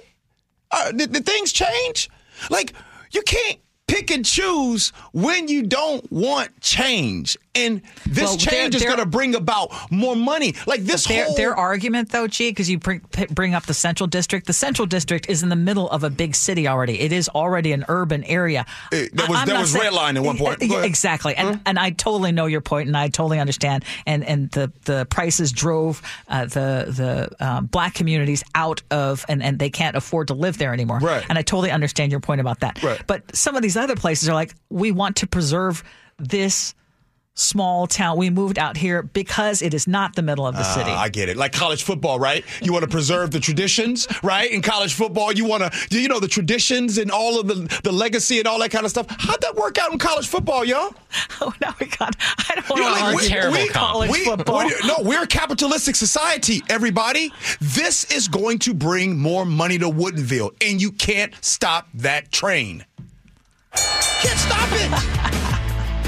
Uh, 0.71 0.91
did, 0.91 1.11
did 1.11 1.25
things 1.25 1.51
change? 1.51 2.09
Like 2.49 2.73
you 3.11 3.21
can't 3.23 3.59
pick 3.87 4.11
and 4.11 4.25
choose 4.25 4.89
when 5.13 5.47
you 5.47 5.63
don't 5.63 6.09
want 6.11 6.61
change, 6.61 7.37
and 7.55 7.81
this 8.05 8.23
Well, 8.25 8.37
change 8.37 8.75
is 8.75 8.83
going 8.83 8.97
to 8.99 9.05
bring 9.05 9.35
about 9.35 9.71
more 9.91 10.15
money. 10.15 10.53
Like 10.67 10.81
this 10.81 11.05
Their, 11.07 11.25
whole 11.25 11.35
their 11.35 11.55
argument, 11.55 12.09
though, 12.11 12.27
G, 12.27 12.51
because 12.51 12.69
you 12.69 12.77
bring, 12.79 13.01
bring 13.31 13.53
up 13.55 13.65
the 13.65 13.73
Central 13.73 14.07
District. 14.07 14.45
The 14.45 14.53
Central 14.53 14.85
District 14.85 15.27
is 15.29 15.41
in 15.43 15.49
the 15.49 15.55
middle 15.55 15.89
of 15.89 16.03
a 16.03 16.09
big 16.09 16.35
city 16.35 16.67
already. 16.67 16.99
It 16.99 17.11
is 17.11 17.27
already 17.29 17.71
an 17.71 17.85
urban 17.87 18.23
area. 18.23 18.65
It- 18.91 19.15
that 19.15 19.29
was- 19.29 19.45
that 19.45 19.59
was 19.59 19.71
saying- 19.71 19.91
redlined 19.91 20.15
at 20.17 20.23
one 20.23 20.37
point. 20.37 20.59
Go 20.59 20.65
Yeah, 20.67 20.73
ahead. 20.75 20.85
Exactly, 20.85 21.35
and 21.35 21.59
and 21.65 21.79
I 21.79 21.89
totally 21.91 22.31
know 22.31 22.45
your 22.45 22.61
point, 22.61 22.87
and 22.87 22.95
I 22.95 23.07
totally 23.07 23.39
understand. 23.39 23.83
And 24.05 24.23
and 24.23 24.51
the 24.51 24.71
the 24.85 25.05
prices 25.09 25.51
drove 25.51 26.01
uh, 26.27 26.45
the 26.45 27.29
the 27.39 27.45
um, 27.45 27.65
black 27.65 27.93
communities 27.95 28.43
out 28.55 28.81
of, 28.91 29.25
and 29.27 29.41
and 29.41 29.57
they 29.59 29.69
can't 29.69 29.95
afford 29.95 30.27
to 30.27 30.33
live 30.33 30.57
there 30.57 30.73
anymore. 30.73 30.99
Right. 30.99 31.23
And 31.29 31.37
I 31.37 31.41
totally 31.41 31.71
understand 31.71 32.11
your 32.11 32.19
point 32.21 32.41
about 32.41 32.59
that. 32.61 32.81
Right. 32.83 33.01
But 33.07 33.35
some 33.35 33.55
of 33.55 33.61
these 33.63 33.75
other 33.77 33.95
places 33.95 34.29
are 34.29 34.33
like, 34.33 34.53
we 34.69 34.91
want 34.91 35.15
to 35.17 35.27
preserve 35.27 35.83
this 36.17 36.75
small 37.39 37.87
town. 37.87 38.17
We 38.17 38.29
moved 38.29 38.59
out 38.59 38.77
here 38.77 39.01
because 39.03 39.61
it 39.61 39.73
is 39.73 39.87
not 39.87 40.15
the 40.15 40.21
middle 40.21 40.45
of 40.45 40.55
the 40.55 40.63
city. 40.63 40.91
Uh, 40.91 40.95
I 40.97 41.09
get 41.09 41.29
it. 41.29 41.37
Like 41.37 41.53
college 41.53 41.83
football, 41.83 42.19
right? 42.19 42.43
You 42.61 42.73
want 42.73 42.83
to 42.83 42.89
preserve 42.89 43.31
the 43.31 43.39
traditions, 43.39 44.07
right? 44.23 44.51
In 44.51 44.61
college 44.61 44.93
football, 44.93 45.31
you 45.31 45.45
want 45.45 45.63
to, 45.63 45.99
you 45.99 46.07
know, 46.07 46.19
the 46.19 46.27
traditions 46.27 46.97
and 46.97 47.09
all 47.11 47.39
of 47.39 47.47
the 47.47 47.79
the 47.83 47.91
legacy 47.91 48.39
and 48.39 48.47
all 48.47 48.59
that 48.59 48.71
kind 48.71 48.83
of 48.85 48.91
stuff. 48.91 49.05
How'd 49.09 49.41
that 49.41 49.55
work 49.55 49.77
out 49.77 49.91
in 49.91 49.97
college 49.99 50.27
football, 50.27 50.63
y'all? 50.65 50.93
Oh, 51.41 51.53
now 51.61 51.73
we 51.79 51.85
got. 51.87 52.15
I 52.49 52.55
don't 52.55 52.69
want 52.69 52.97
to 52.97 53.15
like, 53.15 53.27
terrible 53.27 53.57
comp. 53.57 53.71
college 53.71 54.11
we- 54.11 54.25
football. 54.25 54.65
we- 54.65 54.73
no, 54.85 54.95
we're 54.99 55.23
a 55.23 55.27
capitalistic 55.27 55.95
society, 55.95 56.61
everybody. 56.69 57.31
This 57.61 58.11
is 58.11 58.27
going 58.27 58.59
to 58.59 58.73
bring 58.73 59.17
more 59.17 59.45
money 59.45 59.77
to 59.79 59.85
Woodinville, 59.89 60.51
and 60.61 60.81
you 60.81 60.91
can't 60.91 61.33
stop 61.43 61.87
that 61.95 62.31
train. 62.31 62.85
Can't 63.73 64.37
stop 64.39 64.69
it. 64.73 65.38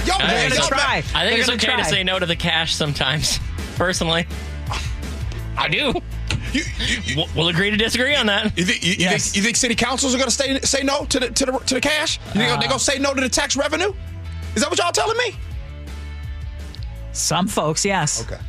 Y'all, 0.05 0.17
I 0.21 0.27
man, 0.27 0.49
think 0.49 0.59
y'all 0.61 0.67
try. 0.69 0.97
I 0.97 1.01
think 1.01 1.13
They're 1.13 1.39
it's 1.39 1.49
okay 1.49 1.67
try. 1.67 1.77
to 1.77 1.85
say 1.85 2.03
no 2.03 2.17
to 2.19 2.25
the 2.25 2.35
cash 2.35 2.73
sometimes. 2.75 3.39
Personally, 3.75 4.25
I 5.57 5.67
do. 5.67 5.93
You, 6.53 6.61
you, 6.79 6.97
you, 7.05 7.15
We'll, 7.17 7.27
we'll 7.35 7.47
agree 7.49 7.69
to 7.71 7.77
disagree 7.77 8.15
on 8.15 8.25
that. 8.25 8.57
You 8.57 8.65
think, 8.65 8.83
you, 8.83 8.91
you 8.91 8.95
Yes. 8.99 9.25
think 9.25 9.35
you 9.37 9.41
think 9.43 9.55
city 9.57 9.75
councils 9.75 10.13
are 10.13 10.17
going 10.17 10.29
to 10.29 10.35
say 10.35 10.59
say 10.61 10.83
no 10.83 11.05
to 11.05 11.19
the 11.19 11.29
to 11.29 11.45
the 11.45 11.51
to 11.59 11.73
the 11.75 11.81
cash? 11.81 12.17
You 12.17 12.23
think 12.41 12.47
they're 12.59 12.67
going 12.67 12.71
to 12.71 12.79
say 12.79 12.97
no 12.99 13.13
to 13.13 13.21
the 13.21 13.29
tax 13.29 13.55
revenue? 13.55 13.93
Is 14.55 14.61
that 14.61 14.69
what 14.69 14.77
y'all 14.79 14.91
telling 14.91 15.17
me? 15.17 15.35
Some 17.13 17.47
folks, 17.47 17.83
yes, 17.85 18.21
Okay. 18.25 18.41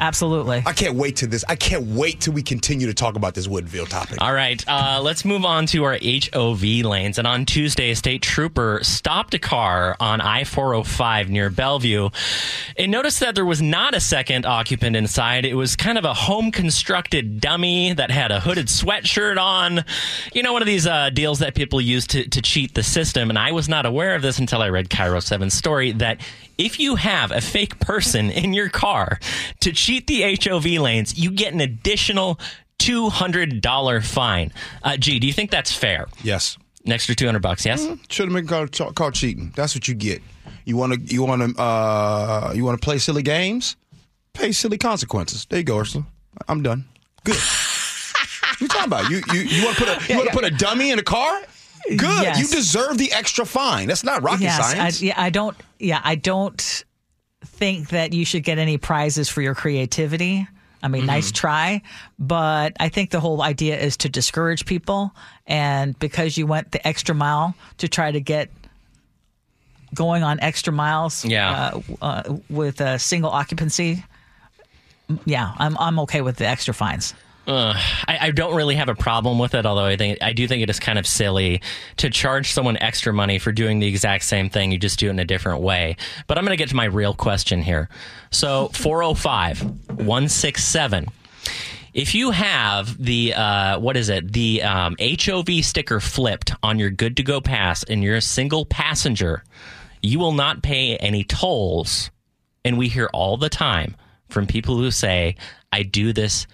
Absolutely. 0.00 0.62
I 0.66 0.72
can't 0.72 0.94
wait 0.94 1.16
to 1.16 1.26
this. 1.26 1.44
I 1.48 1.56
can't 1.56 1.86
wait 1.86 2.20
till 2.20 2.32
we 2.32 2.42
continue 2.42 2.86
to 2.86 2.94
talk 2.94 3.16
about 3.16 3.34
this 3.34 3.48
Woodville 3.48 3.86
topic. 3.86 4.20
All 4.20 4.32
right, 4.32 4.62
uh, 4.68 5.00
let's 5.02 5.24
move 5.24 5.44
on 5.44 5.66
to 5.66 5.84
our 5.84 5.98
HOV 6.02 6.62
lanes. 6.62 7.18
And 7.18 7.26
on 7.26 7.46
Tuesday, 7.46 7.90
a 7.90 7.96
state 7.96 8.22
trooper 8.22 8.80
stopped 8.82 9.34
a 9.34 9.38
car 9.38 9.96
on 10.00 10.20
I 10.20 10.44
405 10.44 11.30
near 11.30 11.50
Bellevue 11.50 12.10
and 12.76 12.90
noticed 12.90 13.20
that 13.20 13.34
there 13.34 13.44
was 13.44 13.62
not 13.62 13.94
a 13.94 14.00
second 14.00 14.46
occupant 14.46 14.96
inside. 14.96 15.44
It 15.44 15.54
was 15.54 15.76
kind 15.76 15.98
of 15.98 16.04
a 16.04 16.14
home 16.14 16.50
constructed 16.50 17.40
dummy 17.40 17.92
that 17.92 18.10
had 18.10 18.30
a 18.30 18.40
hooded 18.40 18.66
sweatshirt 18.66 19.38
on. 19.38 19.84
You 20.32 20.42
know, 20.42 20.52
one 20.52 20.62
of 20.62 20.66
these 20.66 20.86
uh, 20.86 21.10
deals 21.10 21.38
that 21.38 21.54
people 21.54 21.80
use 21.80 22.06
to, 22.08 22.28
to 22.28 22.42
cheat 22.42 22.74
the 22.74 22.82
system. 22.82 23.30
And 23.30 23.38
I 23.38 23.52
was 23.52 23.68
not 23.68 23.86
aware 23.86 24.14
of 24.14 24.22
this 24.22 24.38
until 24.38 24.62
I 24.62 24.68
read 24.68 24.88
KIRO 24.88 25.18
7's 25.18 25.54
story 25.54 25.92
that 25.92 26.20
if 26.58 26.80
you 26.80 26.96
have 26.96 27.30
a 27.30 27.40
fake 27.40 27.78
person 27.80 28.30
in 28.30 28.52
your 28.52 28.68
car 28.68 29.18
to 29.60 29.72
cheat 29.72 30.06
the 30.06 30.38
HOV 30.42 30.64
lanes, 30.64 31.18
you 31.18 31.30
get 31.30 31.52
an 31.52 31.60
additional 31.60 32.38
$200 32.78 34.04
fine. 34.04 34.52
Uh, 34.82 34.96
gee, 34.96 35.18
do 35.18 35.26
you 35.26 35.32
think 35.32 35.50
that's 35.50 35.72
fair? 35.72 36.06
Yes. 36.22 36.58
An 36.84 36.92
extra 36.92 37.14
200 37.14 37.40
bucks, 37.40 37.66
yes? 37.66 37.86
Should 38.08 38.30
have 38.30 38.34
been 38.34 38.46
called, 38.46 38.94
called 38.94 39.14
cheating. 39.14 39.52
That's 39.56 39.74
what 39.74 39.88
you 39.88 39.94
get. 39.94 40.22
You 40.64 40.76
want 40.76 40.92
to 40.94 41.14
you 41.14 41.22
want 41.22 41.56
to 41.56 41.62
uh, 41.62 42.52
you 42.54 42.64
want 42.64 42.80
to 42.80 42.84
play 42.84 42.98
silly 42.98 43.22
games? 43.22 43.76
Pay 44.32 44.50
silly 44.50 44.78
consequences. 44.78 45.46
There 45.48 45.60
you 45.60 45.64
go, 45.64 45.78
Ursula. 45.78 46.04
I'm 46.48 46.62
done. 46.62 46.84
Good. 47.22 47.36
what 47.36 48.60
you 48.60 48.68
talking 48.68 48.86
about? 48.86 49.08
You 49.08 49.22
you, 49.32 49.40
you 49.40 49.64
want 49.64 49.76
to 49.76 49.84
put 49.84 50.02
a 50.02 50.12
you 50.12 50.18
want 50.18 50.28
to 50.28 50.34
put 50.34 50.44
a 50.44 50.50
dummy 50.50 50.90
in 50.90 50.98
a 50.98 51.04
car? 51.04 51.40
Good. 51.88 52.00
Yes. 52.22 52.38
You 52.38 52.46
deserve 52.56 52.98
the 52.98 53.12
extra 53.12 53.44
fine. 53.46 53.88
That's 53.88 54.04
not 54.04 54.22
rocket 54.22 54.42
yes, 54.42 54.58
I, 54.60 54.74
science. 54.74 55.02
yeah, 55.02 55.14
I 55.16 55.30
don't. 55.30 55.56
Yeah, 55.78 56.00
I 56.02 56.14
don't 56.16 56.84
think 57.44 57.90
that 57.90 58.12
you 58.12 58.24
should 58.24 58.42
get 58.42 58.58
any 58.58 58.76
prizes 58.78 59.28
for 59.28 59.40
your 59.42 59.54
creativity. 59.54 60.46
I 60.82 60.88
mean, 60.88 61.02
Mm-hmm. 61.02 61.06
nice 61.06 61.32
try, 61.32 61.82
but 62.18 62.74
I 62.78 62.88
think 62.90 63.10
the 63.10 63.18
whole 63.20 63.42
idea 63.42 63.78
is 63.78 63.96
to 63.98 64.08
discourage 64.08 64.66
people, 64.66 65.12
and 65.46 65.98
because 65.98 66.36
you 66.36 66.46
went 66.46 66.70
the 66.72 66.86
extra 66.86 67.14
mile 67.14 67.54
to 67.78 67.88
try 67.88 68.10
to 68.10 68.20
get 68.20 68.50
going 69.94 70.22
on 70.22 70.38
extra 70.40 70.72
miles, 70.72 71.24
Yeah. 71.24 71.80
uh, 72.00 72.04
uh, 72.04 72.36
with 72.50 72.80
a 72.80 72.98
single 72.98 73.30
occupancy. 73.30 74.04
Yeah, 75.24 75.52
I'm 75.56 75.76
I'm 75.78 75.98
okay 76.00 76.20
with 76.20 76.36
the 76.36 76.46
extra 76.46 76.74
fines. 76.74 77.14
I, 77.48 78.18
I 78.20 78.30
don't 78.32 78.56
really 78.56 78.74
have 78.74 78.88
a 78.88 78.94
problem 78.94 79.38
with 79.38 79.54
it, 79.54 79.66
although 79.66 79.84
I 79.84 79.96
think 79.96 80.18
I 80.22 80.32
do 80.32 80.48
think 80.48 80.62
it 80.62 80.70
is 80.70 80.80
kind 80.80 80.98
of 80.98 81.06
silly 81.06 81.62
to 81.98 82.10
charge 82.10 82.52
someone 82.52 82.76
extra 82.78 83.12
money 83.12 83.38
for 83.38 83.52
doing 83.52 83.78
the 83.78 83.86
exact 83.86 84.24
same 84.24 84.50
thing. 84.50 84.72
You 84.72 84.78
just 84.78 84.98
do 84.98 85.06
it 85.06 85.10
in 85.10 85.18
a 85.18 85.24
different 85.24 85.62
way. 85.62 85.96
But 86.26 86.38
I'm 86.38 86.44
going 86.44 86.56
to 86.56 86.60
get 86.60 86.70
to 86.70 86.76
my 86.76 86.86
real 86.86 87.14
question 87.14 87.62
here. 87.62 87.88
So 88.30 88.68
405 88.72 89.62
167. 89.90 91.06
If 91.94 92.14
you 92.14 92.30
have 92.30 93.02
the 93.02 93.32
uh, 93.34 93.78
what 93.78 93.96
is 93.96 94.08
it 94.08 94.32
the 94.32 94.62
um, 94.62 94.96
HOV 95.00 95.64
sticker 95.64 96.00
flipped 96.00 96.52
on 96.62 96.78
your 96.78 96.90
good 96.90 97.16
to 97.16 97.22
go 97.22 97.40
pass 97.40 97.84
and 97.84 98.02
you're 98.02 98.16
a 98.16 98.20
single 98.20 98.66
passenger, 98.66 99.44
you 100.02 100.18
will 100.18 100.32
not 100.32 100.62
pay 100.62 100.96
any 100.96 101.24
tolls. 101.24 102.10
And 102.64 102.76
we 102.76 102.88
hear 102.88 103.08
all 103.14 103.36
the 103.36 103.48
time 103.48 103.96
from 104.28 104.46
people 104.46 104.76
who 104.76 104.90
say, 104.90 105.36
"I 105.72 105.84
do 105.84 106.12
this 106.12 106.46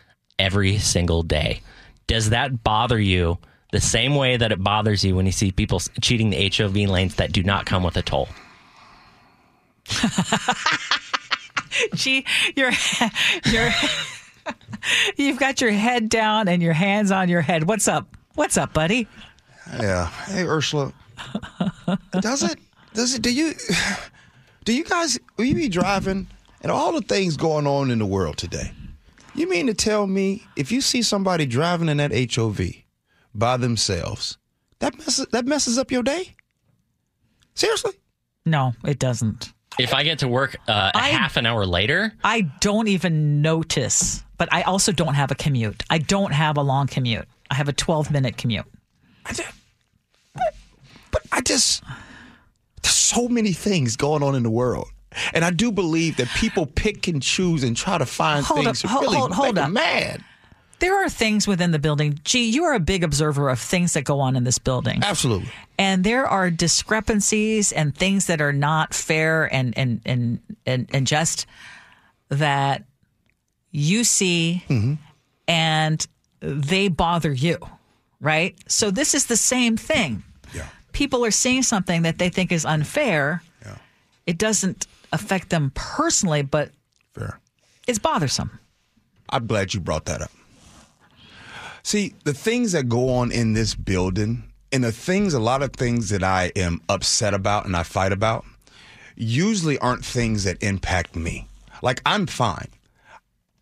every 0.42 0.78
single 0.78 1.22
day." 1.22 1.60
Does 2.06 2.30
that 2.30 2.62
bother 2.64 3.00
you 3.00 3.38
the 3.72 3.80
same 3.80 4.14
way 4.14 4.36
that 4.36 4.52
it 4.52 4.62
bothers 4.62 5.02
you 5.04 5.16
when 5.16 5.24
you 5.26 5.32
see 5.32 5.50
people 5.50 5.80
cheating 6.00 6.30
the 6.30 6.50
HOV 6.54 6.76
lanes 6.76 7.14
that 7.14 7.32
do 7.32 7.42
not 7.42 7.64
come 7.64 7.82
with 7.82 7.96
a 7.96 8.02
toll? 8.02 8.28
Gee, 11.94 12.26
your 12.54 12.70
your 13.46 13.70
you've 15.16 15.38
got 15.38 15.60
your 15.60 15.70
head 15.70 16.08
down 16.08 16.48
and 16.48 16.62
your 16.62 16.72
hands 16.72 17.10
on 17.10 17.28
your 17.28 17.40
head. 17.40 17.64
What's 17.64 17.88
up? 17.88 18.06
What's 18.34 18.56
up, 18.56 18.72
buddy? 18.72 19.08
Yeah. 19.80 20.08
Hey, 20.26 20.44
Ursula. 20.44 20.92
does 22.20 22.42
it? 22.42 22.58
Does 22.94 23.14
it? 23.14 23.22
Do 23.22 23.32
you? 23.32 23.54
Do 24.64 24.74
you 24.74 24.84
guys? 24.84 25.18
Will 25.36 25.46
you 25.46 25.54
be 25.54 25.68
driving 25.68 26.28
and 26.62 26.70
all 26.70 26.92
the 26.92 27.00
things 27.00 27.36
going 27.36 27.66
on 27.66 27.90
in 27.90 27.98
the 27.98 28.06
world 28.06 28.36
today? 28.36 28.70
You 29.34 29.48
mean 29.48 29.66
to 29.66 29.74
tell 29.74 30.06
me 30.06 30.44
if 30.56 30.70
you 30.70 30.80
see 30.80 31.02
somebody 31.02 31.46
driving 31.46 31.88
in 31.88 31.96
that 31.98 32.12
HOV 32.34 32.60
by 33.34 33.56
themselves, 33.56 34.36
that 34.80 34.96
messes 34.98 35.26
that 35.32 35.46
messes 35.46 35.78
up 35.78 35.90
your 35.90 36.02
day? 36.02 36.34
Seriously? 37.54 37.92
No, 38.44 38.74
it 38.84 38.98
doesn't. 38.98 39.52
If 39.78 39.94
I 39.94 40.02
get 40.02 40.18
to 40.18 40.28
work 40.28 40.56
uh, 40.68 40.90
a 40.94 40.98
I- 40.98 41.08
half 41.08 41.36
an 41.38 41.46
hour 41.46 41.64
later, 41.64 42.12
I 42.22 42.42
don't 42.60 42.88
even 42.88 43.40
notice, 43.40 44.22
but 44.36 44.48
I 44.52 44.62
also 44.62 44.92
don't 44.92 45.14
have 45.14 45.30
a 45.30 45.34
commute. 45.34 45.82
I 45.88 45.96
don't 45.98 46.32
have 46.32 46.58
a 46.58 46.62
long 46.62 46.86
commute. 46.86 47.26
I 47.50 47.54
have 47.54 47.68
a 47.68 47.72
12 47.72 48.10
minute 48.10 48.36
commute. 48.36 48.66
I 49.24 49.32
just, 49.32 49.48
but 51.10 51.22
I 51.30 51.40
just 51.40 51.82
there's 52.82 52.94
so 52.94 53.28
many 53.28 53.52
things 53.52 53.96
going 53.96 54.22
on 54.22 54.34
in 54.34 54.42
the 54.42 54.50
world. 54.50 54.88
And 55.34 55.44
I 55.44 55.50
do 55.50 55.70
believe 55.72 56.16
that 56.16 56.28
people 56.28 56.66
pick 56.66 57.08
and 57.08 57.22
choose 57.22 57.62
and 57.62 57.76
try 57.76 57.98
to 57.98 58.06
find 58.06 58.44
Hold 58.44 58.64
things 58.64 58.84
up, 58.84 58.88
to 58.88 58.88
hold- 58.88 59.02
really 59.04 59.16
hold- 59.18 59.32
hold 59.32 59.58
up. 59.58 59.70
mad. 59.70 60.24
There 60.78 61.04
are 61.04 61.08
things 61.08 61.46
within 61.46 61.70
the 61.70 61.78
building. 61.78 62.18
Gee, 62.24 62.50
you 62.50 62.64
are 62.64 62.74
a 62.74 62.80
big 62.80 63.04
observer 63.04 63.48
of 63.48 63.60
things 63.60 63.92
that 63.92 64.02
go 64.02 64.18
on 64.18 64.34
in 64.34 64.42
this 64.42 64.58
building. 64.58 65.00
Absolutely. 65.04 65.48
and 65.78 66.02
there 66.02 66.26
are 66.26 66.50
discrepancies 66.50 67.70
and 67.72 67.94
things 67.96 68.26
that 68.26 68.40
are 68.40 68.52
not 68.52 68.92
fair 68.92 69.52
and 69.54 69.76
and 69.78 70.00
and 70.04 70.40
and, 70.66 70.88
and 70.92 71.06
just 71.06 71.46
that 72.30 72.82
you 73.70 74.02
see 74.04 74.64
mm-hmm. 74.68 74.94
and 75.46 76.06
they 76.40 76.88
bother 76.88 77.32
you, 77.32 77.58
right? 78.20 78.56
So 78.66 78.90
this 78.90 79.14
is 79.14 79.26
the 79.26 79.36
same 79.36 79.76
thing. 79.76 80.24
Yeah. 80.52 80.66
People 80.92 81.24
are 81.24 81.30
seeing 81.30 81.62
something 81.62 82.02
that 82.02 82.18
they 82.18 82.28
think 82.28 82.50
is 82.50 82.64
unfair. 82.64 83.42
Yeah. 83.64 83.76
It 84.26 84.36
doesn't 84.38 84.86
affect 85.12 85.50
them 85.50 85.72
personally, 85.74 86.42
but 86.42 86.70
Fair. 87.14 87.38
it's 87.86 87.98
bothersome. 87.98 88.58
I'm 89.28 89.46
glad 89.46 89.74
you 89.74 89.80
brought 89.80 90.06
that 90.06 90.22
up. 90.22 90.30
See, 91.82 92.14
the 92.24 92.34
things 92.34 92.72
that 92.72 92.88
go 92.88 93.10
on 93.14 93.32
in 93.32 93.54
this 93.54 93.74
building 93.74 94.44
and 94.72 94.84
the 94.84 94.92
things, 94.92 95.34
a 95.34 95.40
lot 95.40 95.62
of 95.62 95.72
things 95.72 96.10
that 96.10 96.22
I 96.22 96.52
am 96.54 96.80
upset 96.88 97.34
about 97.34 97.66
and 97.66 97.76
I 97.76 97.82
fight 97.82 98.12
about, 98.12 98.44
usually 99.16 99.78
aren't 99.78 100.04
things 100.04 100.44
that 100.44 100.62
impact 100.62 101.16
me. 101.16 101.48
Like, 101.82 102.00
I'm 102.06 102.26
fine. 102.26 102.68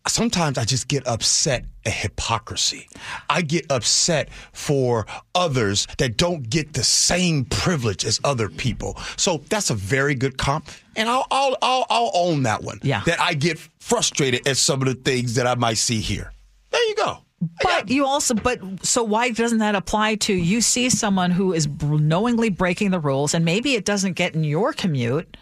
Sometimes 0.07 0.57
I 0.57 0.65
just 0.65 0.87
get 0.87 1.07
upset 1.07 1.65
at 1.85 1.93
hypocrisy. 1.93 2.87
I 3.29 3.41
get 3.41 3.71
upset 3.71 4.29
for 4.51 5.05
others 5.35 5.87
that 5.97 6.17
don't 6.17 6.49
get 6.49 6.73
the 6.73 6.83
same 6.83 7.45
privilege 7.45 8.03
as 8.05 8.19
other 8.23 8.49
people. 8.49 8.97
So 9.15 9.43
that's 9.49 9.69
a 9.69 9.75
very 9.75 10.15
good 10.15 10.37
comp. 10.37 10.69
And 10.95 11.07
I'll, 11.07 11.27
I'll, 11.29 11.55
I'll, 11.61 11.85
I'll 11.89 12.11
own 12.13 12.43
that 12.43 12.63
one. 12.63 12.79
Yeah. 12.81 13.03
That 13.05 13.21
I 13.21 13.35
get 13.35 13.59
frustrated 13.79 14.47
at 14.47 14.57
some 14.57 14.81
of 14.81 14.87
the 14.87 14.95
things 14.95 15.35
that 15.35 15.45
I 15.45 15.55
might 15.55 15.77
see 15.77 15.99
here. 15.99 16.33
There 16.71 16.87
you 16.89 16.95
go. 16.95 17.19
But 17.63 17.89
you 17.89 18.05
also, 18.05 18.35
but 18.35 18.59
so 18.85 19.03
why 19.03 19.31
doesn't 19.31 19.59
that 19.59 19.73
apply 19.75 20.15
to 20.15 20.33
you 20.33 20.61
see 20.61 20.89
someone 20.89 21.31
who 21.31 21.53
is 21.53 21.67
knowingly 21.81 22.49
breaking 22.49 22.91
the 22.91 22.99
rules 22.99 23.33
and 23.33 23.43
maybe 23.43 23.73
it 23.73 23.83
doesn't 23.83 24.13
get 24.13 24.35
in 24.35 24.43
your 24.43 24.73
commute, 24.73 25.37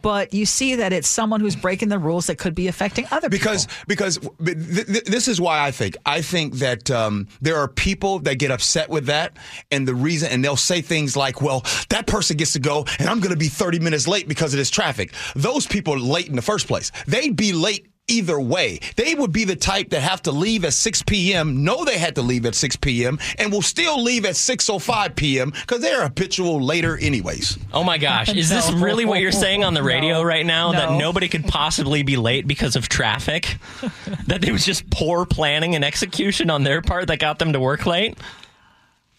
but 0.00 0.32
you 0.32 0.46
see 0.46 0.76
that 0.76 0.92
it's 0.92 1.08
someone 1.08 1.40
who's 1.40 1.56
breaking 1.56 1.88
the 1.88 1.98
rules 1.98 2.26
that 2.26 2.38
could 2.38 2.54
be 2.54 2.68
affecting 2.68 3.06
other 3.10 3.28
because 3.28 3.66
people. 3.66 3.84
because 3.88 4.18
th- 4.18 4.86
th- 4.86 5.04
this 5.04 5.28
is 5.28 5.40
why 5.40 5.64
I 5.64 5.70
think 5.70 5.96
I 6.06 6.22
think 6.22 6.54
that 6.54 6.90
um, 6.90 7.28
there 7.40 7.56
are 7.56 7.68
people 7.68 8.20
that 8.20 8.36
get 8.36 8.50
upset 8.50 8.88
with 8.88 9.06
that, 9.06 9.36
and 9.70 9.86
the 9.86 9.94
reason 9.94 10.30
and 10.30 10.44
they'll 10.44 10.56
say 10.56 10.80
things 10.80 11.16
like, 11.16 11.42
"Well, 11.42 11.64
that 11.90 12.06
person 12.06 12.36
gets 12.36 12.52
to 12.54 12.60
go, 12.60 12.86
and 12.98 13.08
I'm 13.08 13.20
going 13.20 13.32
to 13.32 13.38
be 13.38 13.48
30 13.48 13.80
minutes 13.80 14.08
late 14.08 14.28
because 14.28 14.54
of 14.54 14.58
this 14.58 14.70
traffic." 14.70 15.12
Those 15.36 15.66
people 15.66 15.94
are 15.94 15.98
late 15.98 16.28
in 16.28 16.36
the 16.36 16.42
first 16.42 16.66
place. 16.66 16.90
They'd 17.06 17.36
be 17.36 17.52
late 17.52 17.91
either 18.08 18.40
way. 18.40 18.80
They 18.96 19.14
would 19.14 19.32
be 19.32 19.44
the 19.44 19.56
type 19.56 19.90
that 19.90 20.00
have 20.00 20.22
to 20.22 20.32
leave 20.32 20.64
at 20.64 20.72
6 20.72 21.02
p.m., 21.02 21.64
know 21.64 21.84
they 21.84 21.98
had 21.98 22.16
to 22.16 22.22
leave 22.22 22.44
at 22.46 22.54
6 22.54 22.76
p.m., 22.76 23.18
and 23.38 23.52
will 23.52 23.62
still 23.62 24.02
leave 24.02 24.24
at 24.24 24.34
6.05 24.34 25.16
p.m. 25.16 25.50
because 25.50 25.80
they're 25.80 26.02
habitual 26.02 26.60
later 26.60 26.98
anyways. 26.98 27.58
Oh 27.72 27.84
my 27.84 27.98
gosh. 27.98 28.34
Is 28.34 28.48
this 28.48 28.70
really 28.72 29.04
what 29.04 29.20
you're 29.20 29.32
saying 29.32 29.64
on 29.64 29.74
the 29.74 29.82
radio 29.82 30.14
No. 30.18 30.22
right 30.24 30.44
now? 30.44 30.72
That 30.72 30.98
nobody 30.98 31.28
could 31.28 31.44
possibly 31.44 32.02
be 32.02 32.16
late 32.16 32.46
because 32.46 32.76
of 32.76 32.88
traffic? 32.88 33.56
that 34.26 34.44
it 34.44 34.52
was 34.52 34.64
just 34.64 34.88
poor 34.90 35.24
planning 35.24 35.74
and 35.74 35.84
execution 35.84 36.50
on 36.50 36.64
their 36.64 36.82
part 36.82 37.08
that 37.08 37.18
got 37.18 37.38
them 37.38 37.52
to 37.52 37.60
work 37.60 37.86
late? 37.86 38.18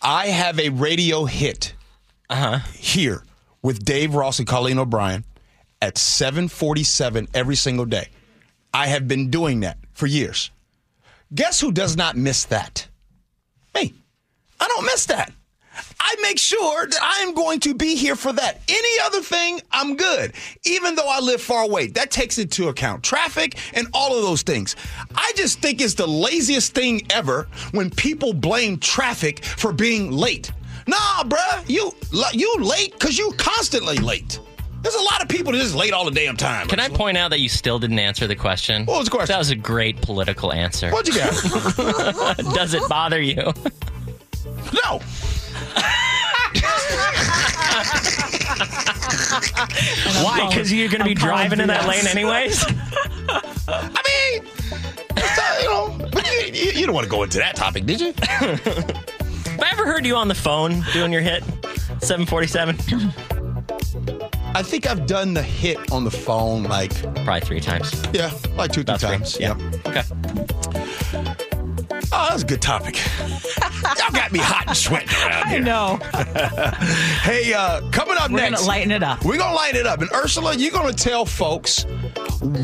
I 0.01 0.27
have 0.27 0.59
a 0.59 0.69
radio 0.69 1.25
hit 1.25 1.73
uh-huh. 2.29 2.59
here 2.77 3.23
with 3.61 3.85
Dave 3.85 4.13
Ross 4.13 4.39
and 4.39 4.47
Colleen 4.47 4.77
O'Brien 4.77 5.23
at 5.81 5.97
747 5.97 7.29
every 7.33 7.55
single 7.55 7.85
day. 7.85 8.09
I 8.73 8.87
have 8.87 9.07
been 9.07 9.29
doing 9.29 9.61
that 9.61 9.77
for 9.93 10.07
years. 10.07 10.49
Guess 11.33 11.59
who 11.59 11.71
does 11.71 11.95
not 11.95 12.17
miss 12.17 12.45
that? 12.45 12.87
Me. 13.75 13.93
I 14.59 14.67
don't 14.67 14.85
miss 14.85 15.05
that. 15.07 15.31
I 15.99 16.15
make 16.21 16.37
sure 16.37 16.85
that 16.85 17.01
I 17.01 17.23
am 17.23 17.33
going 17.33 17.59
to 17.61 17.73
be 17.73 17.95
here 17.95 18.15
for 18.15 18.33
that. 18.33 18.61
Any 18.67 18.99
other 19.03 19.21
thing, 19.21 19.61
I'm 19.71 19.95
good. 19.95 20.33
Even 20.65 20.95
though 20.95 21.07
I 21.07 21.19
live 21.19 21.41
far 21.41 21.63
away, 21.63 21.87
that 21.87 22.11
takes 22.11 22.37
into 22.37 22.67
account 22.67 23.03
traffic 23.03 23.57
and 23.73 23.87
all 23.93 24.15
of 24.15 24.23
those 24.23 24.43
things. 24.43 24.75
I 25.15 25.31
just 25.35 25.59
think 25.59 25.81
it's 25.81 25.95
the 25.95 26.07
laziest 26.07 26.75
thing 26.75 27.01
ever 27.09 27.47
when 27.71 27.89
people 27.89 28.33
blame 28.33 28.77
traffic 28.77 29.43
for 29.43 29.73
being 29.73 30.11
late. 30.11 30.51
Nah, 30.85 31.23
bruh, 31.23 31.67
you 31.67 31.93
you 32.33 32.55
late 32.59 32.91
because 32.93 33.17
you 33.17 33.31
constantly 33.37 33.97
late. 33.97 34.39
There's 34.83 34.95
a 34.95 35.01
lot 35.01 35.21
of 35.21 35.29
people 35.29 35.53
that 35.53 35.59
just 35.59 35.75
late 35.75 35.93
all 35.93 36.03
the 36.03 36.11
damn 36.11 36.35
time. 36.35 36.67
Can 36.67 36.81
I 36.81 36.89
point 36.89 37.17
out 37.17 37.29
that 37.29 37.39
you 37.39 37.47
still 37.47 37.79
didn't 37.79 37.99
answer 37.99 38.27
the 38.27 38.35
question? 38.35 38.85
What 38.85 38.97
was 38.97 39.05
the 39.05 39.11
question? 39.11 39.33
That 39.33 39.39
was 39.39 39.49
a 39.49 39.55
great 39.55 40.01
political 40.01 40.51
answer. 40.51 40.91
What'd 40.91 41.15
you 41.15 41.21
got? 41.21 42.37
Does 42.53 42.73
it 42.73 42.87
bother 42.89 43.21
you? 43.21 43.35
no. 43.35 44.99
Why? 50.21 50.47
Because 50.49 50.71
you're 50.71 50.89
going 50.89 50.99
to 50.99 51.05
be 51.07 51.13
driving 51.13 51.61
in 51.61 51.67
that 51.67 51.87
lane 51.87 52.05
anyways? 52.05 52.65
I 53.69 54.01
mean, 54.05 54.45
uh, 55.15 55.57
you 55.61 55.69
know, 55.69 56.09
but 56.11 56.29
you, 56.29 56.53
you, 56.53 56.71
you 56.79 56.85
don't 56.85 56.93
want 56.93 57.05
to 57.05 57.09
go 57.09 57.23
into 57.23 57.37
that 57.37 57.55
topic, 57.55 57.85
did 57.85 58.01
you? 58.01 58.13
Have 58.17 59.61
I 59.61 59.69
ever 59.71 59.85
heard 59.85 60.05
you 60.05 60.17
on 60.17 60.27
the 60.27 60.35
phone 60.35 60.83
doing 60.91 61.13
your 61.13 61.21
hit? 61.21 61.41
747? 62.01 62.77
I 64.55 64.61
think 64.61 64.87
I've 64.87 65.07
done 65.07 65.33
the 65.33 65.41
hit 65.41 65.91
on 65.91 66.03
the 66.03 66.11
phone 66.11 66.63
like, 66.63 66.93
Probably 67.25 67.41
three 67.41 67.59
times. 67.59 67.91
yeah, 68.13 68.31
like 68.55 68.71
two, 68.71 68.83
three 68.83 68.93
About 68.93 68.99
three. 68.99 69.09
times. 69.09 69.37
Yeah. 69.39 69.57
Okay. 69.87 70.03
Oh, 72.15 72.27
that's 72.29 72.43
a 72.43 72.45
good 72.45 72.61
topic. 72.61 72.99
Y'all 73.97 74.11
got 74.11 74.31
me 74.31 74.37
hot 74.39 74.67
and 74.67 74.77
sweating 74.77 75.09
around 75.09 75.47
here. 75.47 75.57
I 75.57 75.59
know. 75.59 75.99
Hey, 77.23 77.53
uh, 77.53 77.79
coming 77.91 78.17
up 78.17 78.29
next. 78.31 78.33
We're 78.33 78.39
going 78.49 78.53
to 78.55 78.65
lighten 78.65 78.91
it 78.91 79.01
up. 79.01 79.23
We're 79.23 79.37
gonna 79.37 79.55
lighten 79.55 79.79
it 79.79 79.87
up, 79.87 80.01
and 80.01 80.11
Ursula, 80.11 80.53
you're 80.55 80.71
gonna 80.71 80.91
tell 80.91 81.25
folks 81.25 81.85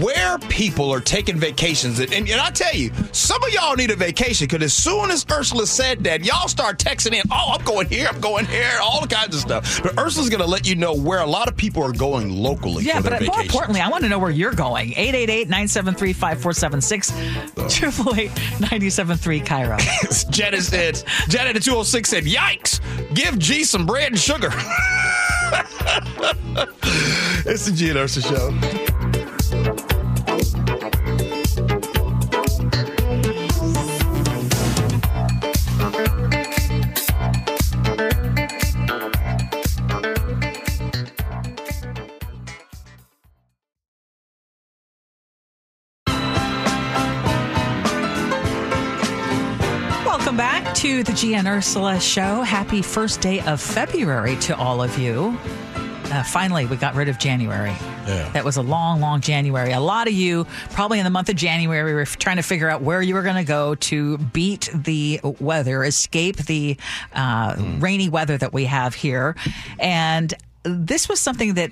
where 0.01 0.37
people 0.49 0.91
are 0.93 0.99
taking 0.99 1.37
vacations. 1.37 1.99
And, 1.99 2.11
and, 2.13 2.29
and 2.29 2.41
I 2.41 2.49
tell 2.51 2.75
you, 2.75 2.91
some 3.13 3.41
of 3.41 3.49
y'all 3.53 3.73
need 3.75 3.89
a 3.91 3.95
vacation 3.95 4.47
because 4.47 4.61
as 4.63 4.73
soon 4.73 5.09
as 5.11 5.25
Ursula 5.31 5.65
said 5.65 6.03
that, 6.03 6.25
y'all 6.25 6.49
start 6.49 6.77
texting 6.77 7.13
in. 7.13 7.21
Oh, 7.31 7.55
I'm 7.57 7.63
going 7.63 7.87
here. 7.87 8.09
I'm 8.11 8.19
going 8.19 8.45
here. 8.47 8.69
All 8.81 9.07
kinds 9.07 9.33
of 9.35 9.39
stuff. 9.41 9.81
But 9.81 9.97
Ursula's 9.97 10.29
gonna 10.29 10.45
let 10.45 10.67
you 10.67 10.75
know 10.75 10.93
where 10.93 11.19
a 11.19 11.25
lot 11.25 11.47
of 11.47 11.55
people 11.55 11.81
are 11.83 11.93
going 11.93 12.29
locally. 12.29 12.83
Yeah, 12.83 12.97
for 12.97 13.03
but 13.09 13.19
their 13.19 13.29
more 13.29 13.39
importantly, 13.41 13.79
I 13.79 13.87
want 13.87 14.03
to 14.03 14.09
know 14.09 14.19
where 14.19 14.29
you're 14.31 14.51
going. 14.53 14.91
888-973-5476, 14.91 17.69
888-973 19.43 19.45
KIRO. 19.45 20.29
Janet 20.31 20.63
said, 20.63 21.03
Janet 21.29 21.55
at 21.55 21.63
206 21.63 22.09
said, 22.09 22.23
Yikes! 22.23 22.79
Give 23.13 23.37
G 23.39 23.63
some 23.63 23.85
bread 23.85 24.11
and 24.11 24.19
sugar. 24.19 24.49
it's 27.45 27.65
the 27.65 27.71
G 27.73 27.89
and 27.89 27.99
Ursa 27.99 28.21
show. 28.21 28.51
To 50.99 51.11
the 51.11 51.17
G 51.17 51.33
and 51.35 51.47
Ursula 51.47 51.97
show. 51.97 52.41
Happy 52.41 52.81
first 52.81 53.21
day 53.21 53.39
of 53.41 53.61
February 53.61 54.35
to 54.37 54.57
all 54.57 54.81
of 54.81 54.97
you. 54.97 55.37
Uh, 56.11 56.23
finally, 56.23 56.65
we 56.65 56.75
got 56.75 56.93
rid 56.93 57.07
of 57.07 57.17
January. 57.17 57.69
Yeah. 58.05 58.29
That 58.33 58.43
was 58.43 58.57
a 58.57 58.61
long, 58.61 58.99
long 58.99 59.21
January. 59.21 59.71
A 59.71 59.79
lot 59.79 60.07
of 60.07 60.13
you, 60.13 60.45
probably 60.71 60.99
in 60.99 61.05
the 61.05 61.09
month 61.09 61.29
of 61.29 61.37
January, 61.37 61.93
were 61.93 62.03
trying 62.03 62.35
to 62.35 62.41
figure 62.41 62.67
out 62.67 62.81
where 62.81 63.01
you 63.01 63.13
were 63.13 63.21
going 63.21 63.37
to 63.37 63.45
go 63.45 63.75
to 63.75 64.17
beat 64.17 64.69
the 64.73 65.21
weather, 65.39 65.85
escape 65.85 66.35
the 66.35 66.75
uh, 67.13 67.55
rainy 67.77 68.09
weather 68.09 68.37
that 68.37 68.51
we 68.51 68.65
have 68.65 68.93
here. 68.93 69.37
And 69.79 70.33
this 70.63 71.07
was 71.07 71.21
something 71.21 71.53
that 71.53 71.71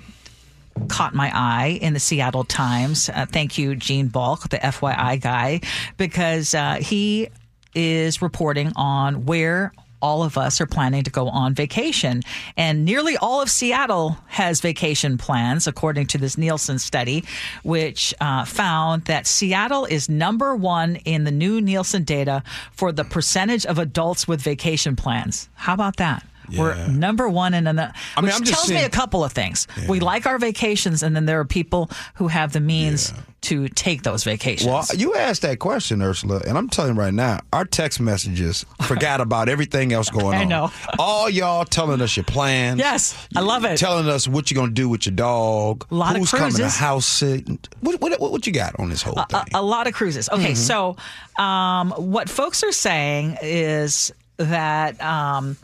caught 0.88 1.14
my 1.14 1.30
eye 1.34 1.78
in 1.82 1.92
the 1.92 2.00
Seattle 2.00 2.44
Times. 2.44 3.10
Uh, 3.10 3.26
thank 3.26 3.58
you, 3.58 3.76
Gene 3.76 4.08
Balk, 4.08 4.48
the 4.48 4.58
FYI 4.58 5.20
guy, 5.20 5.60
because 5.98 6.54
uh, 6.54 6.76
he 6.76 7.28
is 7.74 8.22
reporting 8.22 8.72
on 8.76 9.26
where 9.26 9.72
all 10.00 10.22
of 10.22 10.38
us 10.38 10.60
are 10.60 10.66
planning 10.66 11.02
to 11.04 11.10
go 11.10 11.28
on 11.28 11.54
vacation. 11.54 12.22
And 12.56 12.84
nearly 12.84 13.16
all 13.16 13.42
of 13.42 13.50
Seattle 13.50 14.16
has 14.28 14.60
vacation 14.60 15.18
plans, 15.18 15.66
according 15.66 16.06
to 16.08 16.18
this 16.18 16.38
Nielsen 16.38 16.78
study, 16.78 17.24
which 17.62 18.14
uh, 18.20 18.44
found 18.44 19.04
that 19.06 19.26
Seattle 19.26 19.84
is 19.84 20.08
number 20.08 20.54
one 20.54 20.96
in 20.96 21.24
the 21.24 21.30
new 21.30 21.60
Nielsen 21.60 22.04
data 22.04 22.42
for 22.72 22.92
the 22.92 23.04
percentage 23.04 23.66
of 23.66 23.78
adults 23.78 24.28
with 24.28 24.40
vacation 24.40 24.96
plans. 24.96 25.48
How 25.54 25.74
about 25.74 25.96
that? 25.96 26.24
We're 26.56 26.86
number 26.88 27.28
one 27.28 27.54
in 27.54 27.64
the. 27.64 27.70
I 27.70 28.20
mean, 28.20 28.26
Which 28.26 28.34
I'm 28.34 28.44
just 28.44 28.52
tells 28.52 28.70
me 28.70 28.84
a 28.84 28.88
couple 28.90 29.24
of 29.24 29.32
things. 29.32 29.66
We 29.88 30.00
like 30.00 30.26
our 30.26 30.38
vacations, 30.38 31.02
and 31.02 31.14
then 31.14 31.26
there 31.26 31.40
are 31.40 31.44
people 31.44 31.90
who 32.14 32.28
have 32.28 32.52
the 32.52 32.60
means 32.60 33.12
to 33.40 33.68
take 33.68 34.02
those 34.02 34.24
vacations. 34.24 34.68
Well, 34.68 34.84
you 34.96 35.14
asked 35.14 35.42
that 35.42 35.60
question, 35.60 36.02
Ursula, 36.02 36.42
and 36.46 36.58
I'm 36.58 36.68
telling 36.68 36.94
you 36.94 37.00
right 37.00 37.14
now, 37.14 37.40
our 37.52 37.64
text 37.64 38.00
messages 38.00 38.66
forgot 38.82 39.20
about 39.20 39.48
everything 39.48 39.92
else 39.92 40.10
going 40.10 40.34
I 40.36 40.42
on. 40.42 40.48
know. 40.48 40.72
All 40.98 41.30
y'all 41.30 41.64
telling 41.64 42.00
us 42.00 42.16
your 42.16 42.24
plans. 42.24 42.80
Yes, 42.80 43.16
I 43.36 43.40
love 43.40 43.64
it. 43.64 43.76
Telling 43.78 44.08
us 44.08 44.26
what 44.26 44.50
you're 44.50 44.56
going 44.56 44.70
to 44.70 44.74
do 44.74 44.88
with 44.88 45.06
your 45.06 45.14
dog. 45.14 45.86
A 45.90 45.94
lot 45.94 46.14
of 46.16 46.20
who's 46.20 46.30
coming 46.32 46.52
to 46.54 46.68
house 46.68 47.06
sitting. 47.06 47.58
What, 47.80 48.00
what, 48.00 48.20
what, 48.20 48.32
what 48.32 48.46
you 48.46 48.52
got 48.52 48.78
on 48.80 48.90
this 48.90 49.02
whole 49.02 49.14
thing? 49.14 49.40
a, 49.54 49.60
a 49.60 49.62
lot 49.62 49.86
of 49.86 49.94
cruises. 49.94 50.28
Okay, 50.30 50.54
so 50.54 50.96
um, 51.38 51.90
what 51.92 52.28
folks 52.28 52.64
are 52.64 52.72
saying 52.72 53.38
is 53.40 54.12
that 54.38 55.00
um, 55.00 55.56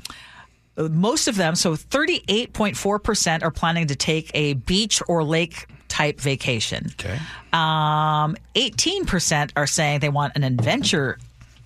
most 0.76 1.28
of 1.28 1.36
them, 1.36 1.54
so 1.54 1.74
38.4%, 1.74 3.42
are 3.42 3.50
planning 3.50 3.86
to 3.86 3.96
take 3.96 4.30
a 4.34 4.54
beach 4.54 5.02
or 5.08 5.22
lake 5.22 5.66
type 5.88 6.20
vacation. 6.20 6.86
okay. 6.98 7.18
Um, 7.52 8.36
18% 8.56 9.52
are 9.56 9.66
saying 9.66 10.00
they 10.00 10.08
want 10.08 10.32
an 10.34 10.42
adventure 10.42 11.18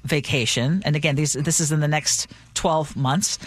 vacation. 0.05 0.83
And 0.85 0.97
again, 0.97 1.17
these 1.17 1.33
this 1.33 1.61
is 1.61 1.73
in 1.73 1.81
the 1.81 1.89
next 1.89 2.29
12 2.55 2.97
months. 2.97 3.39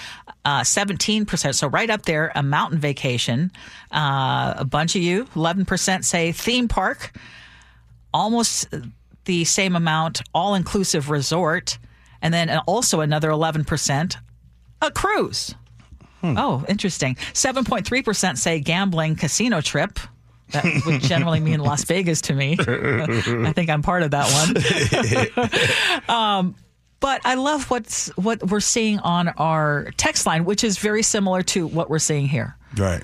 Uh, 0.44 0.62
17%, 0.62 1.54
so 1.54 1.68
right 1.68 1.90
up 1.90 2.04
there, 2.04 2.32
a 2.34 2.42
mountain 2.42 2.80
vacation. 2.80 3.52
Uh, 3.92 4.56
a 4.58 4.66
bunch 4.66 4.96
of 4.96 5.04
you, 5.04 5.26
11% 5.36 6.04
say 6.04 6.32
theme 6.32 6.68
park. 6.68 7.12
Almost 8.14 8.74
the 9.26 9.46
same 9.46 9.76
amount, 9.76 10.22
all 10.34 10.56
inclusive 10.56 11.10
resort. 11.10 11.78
And 12.24 12.34
then 12.34 12.50
also 12.68 13.02
another 13.02 13.30
11%, 13.30 14.16
a 14.82 14.92
cruise. 14.92 15.56
Oh, 16.24 16.64
interesting. 16.68 17.16
7.3% 17.34 18.38
say 18.38 18.60
gambling 18.60 19.16
casino 19.16 19.62
trip. 19.62 20.00
That 20.52 20.66
would 20.86 21.02
generally 21.02 21.40
mean 21.40 21.60
Las 21.60 21.84
Vegas 21.86 22.22
to 22.22 22.34
me. 22.34 22.58
I 22.60 23.54
think 23.54 23.70
I'm 23.70 23.82
part 23.82 24.04
of 24.04 24.12
that 24.12 24.28
one. 26.08 26.10
um, 26.18 26.56
but 27.00 27.22
I 27.26 27.36
love 27.36 27.70
what's 27.72 28.10
what 28.10 28.48
we're 28.48 28.60
seeing 28.60 29.00
on 29.00 29.30
our 29.30 29.92
text 29.98 30.26
line, 30.26 30.46
which 30.46 30.64
is 30.64 30.78
very 30.78 31.02
similar 31.02 31.42
to 31.44 31.66
what 31.66 31.90
we're 31.90 32.00
seeing 32.00 32.28
here. 32.28 32.56
Right. 32.78 33.02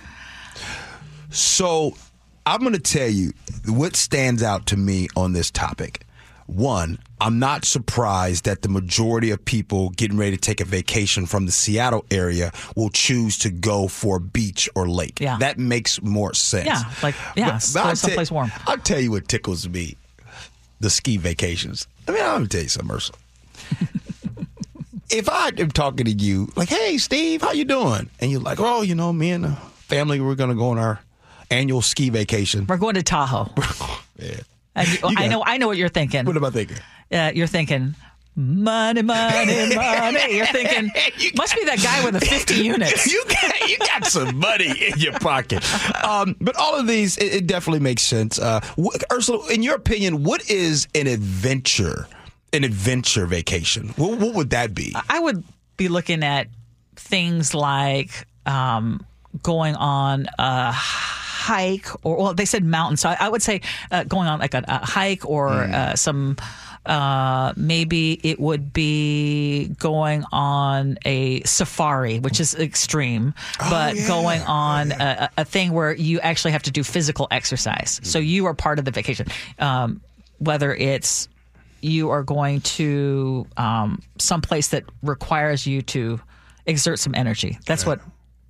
So 1.30 1.96
I'm 2.46 2.60
going 2.62 2.74
to 2.74 2.80
tell 2.80 3.10
you 3.10 3.32
what 3.66 3.96
stands 3.96 4.44
out 4.44 4.68
to 4.68 4.78
me 4.78 5.08
on 5.16 5.34
this 5.34 5.50
topic. 5.50 6.06
One, 6.48 6.98
I'm 7.20 7.40
not 7.40 7.66
surprised 7.66 8.46
that 8.46 8.62
the 8.62 8.70
majority 8.70 9.32
of 9.32 9.44
people 9.44 9.90
getting 9.90 10.18
ready 10.18 10.32
to 10.32 10.42
take 10.42 10.62
a 10.62 10.66
vacation 10.66 11.26
from 11.26 11.46
the 11.46 11.52
Seattle 11.52 12.06
area 12.10 12.52
will 12.76 12.90
choose 12.90 13.38
to 13.40 13.50
go 13.50 13.88
for 13.90 14.18
a 14.18 14.20
beach 14.20 14.70
or 14.74 14.88
lake. 14.88 15.20
Yeah. 15.20 15.38
That 15.40 15.60
makes 15.60 16.02
more 16.02 16.34
sense. 16.34 16.66
Yeah, 16.66 16.84
like, 17.04 17.16
yeah, 17.36 17.60
go 17.74 17.82
I'll 17.82 17.96
someplace 17.96 18.32
warm. 18.32 18.52
I'll 18.66 18.78
tell 18.78 19.00
you 19.00 19.12
what 19.12 19.28
tickles 19.28 19.68
me 19.68 19.98
the 20.80 20.90
ski 20.90 21.18
vacations. 21.18 21.86
I 22.08 22.12
mean, 22.12 22.22
I'm 22.22 22.30
going 22.38 22.44
to 22.44 22.50
tell 22.50 22.64
you 22.64 22.70
something, 22.70 22.96
Ursula. 22.96 23.20
if 25.10 25.30
I 25.30 25.52
am 25.58 25.72
talking 25.72 26.06
to 26.06 26.12
you, 26.12 26.52
like, 26.56 26.70
hey, 26.70 26.98
Steve, 26.98 27.42
how 27.42 27.52
you 27.52 27.66
doing? 27.66 28.10
And 28.20 28.32
you're 28.32 28.42
like, 28.42 28.60
oh, 28.60 28.82
you 28.82 28.96
know, 28.96 29.12
me 29.12 29.32
and 29.32 29.44
the 29.44 29.52
family, 29.52 30.22
we're 30.22 30.36
going 30.36 30.50
to 30.50 30.56
go 30.56 30.70
on 30.70 30.78
our 30.78 31.00
annual 31.52 31.82
ski 31.82 32.10
vacation. 32.10 32.66
We're 32.68 32.78
going 32.78 32.96
to 32.96 33.04
Tahoe. 33.04 33.52
Yeah. 34.20 34.40
And 34.78 34.88
you- 34.88 34.94
You 35.02 35.08
I 35.10 35.14
got- 35.14 35.30
know, 35.30 35.44
I 35.46 35.58
know 35.58 35.68
what 35.68 35.78
you're 35.78 35.90
thinking. 35.90 36.26
What 36.26 36.38
am 36.38 36.46
I 36.46 36.50
thinking? 36.52 36.78
uh, 37.12 37.32
you're 37.34 37.48
thinking 37.48 37.96
money, 38.36 39.02
money, 39.02 39.76
money. 39.76 40.36
You're 40.38 40.46
thinking 40.46 40.92
must 41.36 41.56
be 41.56 41.64
that 41.66 41.80
guy 41.82 42.06
with 42.06 42.14
the 42.14 42.26
50 42.26 42.54
units. 42.74 43.12
You 43.12 43.24
got, 43.28 43.70
you 43.70 43.78
got 43.80 44.06
some 44.06 44.38
money 44.38 44.70
in 44.70 45.00
your 45.00 45.14
pocket. 45.14 45.64
Um, 46.06 46.36
but 46.40 46.56
all 46.56 46.76
of 46.80 46.86
these, 46.88 47.18
it, 47.18 47.34
it 47.34 47.48
definitely 47.48 47.80
makes 47.80 48.04
sense. 48.04 48.38
Uh, 48.40 48.60
Ursula, 49.12 49.52
in 49.52 49.64
your 49.64 49.76
opinion, 49.76 50.24
what 50.24 50.48
is 50.50 50.88
an 50.94 51.08
adventure? 51.08 52.08
An 52.54 52.64
adventure 52.64 53.26
vacation? 53.26 53.90
What, 53.98 54.20
what 54.20 54.36
would 54.36 54.52
that 54.52 54.74
be? 54.76 54.96
I 55.10 55.20
would 55.20 55.44
be 55.78 55.88
looking 55.90 56.24
at 56.24 56.48
things 56.96 57.54
like 57.54 58.26
um, 58.46 59.06
going 59.44 59.76
on 59.76 60.28
a 60.40 60.74
hike, 61.48 61.88
or 62.06 62.18
well, 62.18 62.34
they 62.34 62.46
said 62.46 62.64
mountain, 62.64 62.98
so 62.98 63.10
I, 63.10 63.18
I 63.26 63.30
would 63.30 63.42
say 63.42 63.62
uh, 63.92 64.04
going 64.04 64.28
on 64.28 64.40
like 64.40 64.54
a, 64.54 64.64
a 64.68 64.86
hike 64.86 65.26
or 65.26 65.50
uh, 65.50 65.96
some. 65.96 66.36
Uh, 66.86 67.52
maybe 67.58 68.18
it 68.24 68.40
would 68.40 68.72
be 68.72 69.68
going 69.78 70.24
on 70.32 70.98
a 71.04 71.44
safari, 71.44 72.20
which 72.20 72.40
is 72.40 72.56
extreme, 72.56 73.34
but 73.70 73.98
yeah. 73.98 74.08
going 74.08 74.42
on 74.44 74.94
a, 74.94 75.30
a 75.36 75.44
thing 75.44 75.74
where 75.74 75.94
you 75.94 76.22
actually 76.22 76.54
have 76.54 76.64
to 76.64 76.72
do 76.72 76.84
physical 76.84 77.28
exercise. 77.30 78.00
So 78.04 78.20
you 78.20 78.46
are 78.46 78.54
part 78.54 78.80
of 78.80 78.86
the 78.86 78.92
vacation, 78.92 79.28
um, 79.60 80.00
whether 80.40 80.74
it's 80.74 81.28
you 81.82 82.10
are 82.10 82.24
going 82.24 82.62
to 82.62 83.46
um, 83.58 84.02
someplace 84.18 84.70
that 84.70 84.84
requires 85.04 85.68
you 85.68 85.82
to 85.82 86.22
exert 86.66 87.00
some 87.00 87.14
energy. 87.16 87.60
That's 87.66 87.86
what 87.86 88.00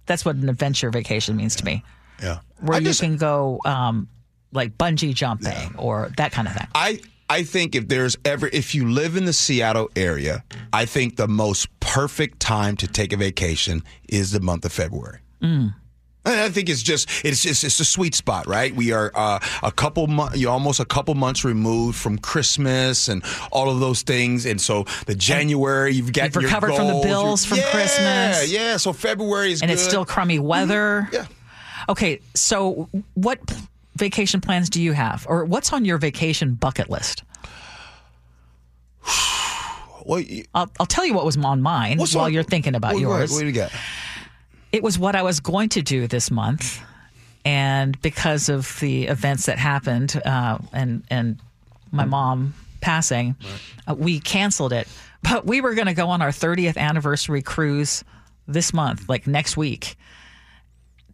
that's 0.06 0.24
what 0.24 0.36
an 0.36 0.48
adventure 0.48 0.92
vacation 0.92 1.36
means 1.36 1.56
to 1.58 1.66
me, 1.66 1.84
yeah. 2.22 2.40
where 2.60 2.76
I 2.76 2.80
you 2.80 2.86
just- 2.86 3.02
can 3.02 3.18
go 3.18 3.60
um, 3.66 4.08
like 4.52 4.78
bungee 4.78 5.14
jumping 5.14 5.76
or 5.78 6.12
that 6.18 6.32
kind 6.32 6.48
of 6.48 6.54
thing. 6.56 6.68
I 6.76 7.02
I 7.30 7.44
think 7.44 7.76
if 7.76 7.88
there's 7.90 8.18
ever 8.24 8.48
if 8.54 8.74
you 8.74 8.90
live 8.90 9.18
in 9.18 9.26
the 9.26 9.34
Seattle 9.34 9.90
area, 9.96 10.44
I 10.72 10.86
think 10.86 11.18
the 11.18 11.28
most 11.28 11.68
perfect 11.82 12.40
time 12.40 12.78
to 12.78 12.88
take 12.88 13.12
a 13.14 13.18
vacation 13.18 13.84
is 14.08 14.32
the 14.32 14.40
month 14.40 14.64
of 14.66 14.72
February. 14.72 15.20
And 15.42 16.36
I 16.42 16.50
think 16.50 16.68
it's 16.68 16.84
just 16.84 17.10
it's 17.24 17.42
just 17.42 17.64
it's 17.64 17.80
a 17.80 17.86
sweet 17.86 18.14
spot, 18.14 18.48
right? 18.48 18.76
We 18.76 18.92
are 18.92 19.12
uh, 19.16 19.40
a 19.64 19.72
couple 19.72 20.08
months, 20.08 20.38
you're 20.38 20.52
almost 20.52 20.82
a 20.82 20.86
couple 20.86 21.16
months 21.16 21.46
removed 21.46 21.98
from 21.98 22.18
Christmas 22.18 23.08
and 23.08 23.24
all 23.50 23.70
of 23.70 23.80
those 23.80 24.02
things, 24.02 24.46
and 24.46 24.60
so 24.60 24.84
the 25.06 25.16
January 25.16 25.94
you've 25.94 26.12
got 26.12 26.36
You've 26.36 26.44
recovered 26.44 26.74
from 26.76 26.88
the 26.88 27.02
bills 27.02 27.46
from 27.46 27.60
yeah, 27.60 27.72
Christmas. 27.72 28.52
yeah. 28.52 28.76
So 28.76 28.92
February 28.92 29.54
is 29.54 29.62
and 29.62 29.72
it's 29.72 29.82
still 29.82 30.04
crummy 30.04 30.38
weather. 30.40 31.08
Yeah. 31.14 31.28
Okay, 31.90 32.20
so 32.34 32.90
what 33.14 33.40
vacation 33.96 34.42
plans 34.42 34.70
do 34.70 34.82
you 34.82 34.92
have, 34.94 35.26
or 35.30 35.46
what's 35.46 35.72
on 35.74 35.86
your 35.86 35.98
vacation 35.98 36.54
bucket 36.56 36.90
list? 36.90 37.24
Well, 40.06 40.22
you- 40.22 40.46
I'll, 40.56 40.72
I'll 40.80 40.86
tell 40.86 41.06
you 41.06 41.14
what 41.14 41.26
was 41.26 41.36
on 41.36 41.62
mine 41.62 41.98
while 41.98 42.26
on- 42.26 42.34
you're 42.34 42.44
thinking 42.44 42.76
about 42.76 42.94
what- 42.94 43.02
yours. 43.02 43.32
What, 43.32 43.38
what 43.38 43.42
do 43.42 43.48
you 43.48 43.52
got? 43.52 43.72
it 44.72 44.82
was 44.84 44.98
what 45.00 45.16
I 45.16 45.22
was 45.22 45.40
going 45.42 45.70
to 45.70 45.82
do 45.82 46.08
this 46.08 46.30
month, 46.32 46.82
and 47.44 48.00
because 48.02 48.48
of 48.50 48.78
the 48.80 49.06
events 49.08 49.48
that 49.48 49.58
happened, 49.58 50.22
uh, 50.26 50.60
and 50.72 51.04
and 51.10 51.40
my 51.92 52.06
mom 52.06 52.54
passing, 52.82 53.36
uh, 53.88 53.96
we 53.96 54.20
canceled 54.22 54.72
it. 54.74 54.88
But 55.24 55.46
we 55.46 55.60
were 55.62 55.74
going 55.74 55.88
to 55.88 55.94
go 55.94 56.10
on 56.10 56.22
our 56.22 56.30
30th 56.30 56.78
anniversary 56.78 57.42
cruise 57.42 58.04
this 58.48 58.74
month, 58.74 59.10
like 59.10 59.26
next 59.28 59.58
week, 59.58 59.98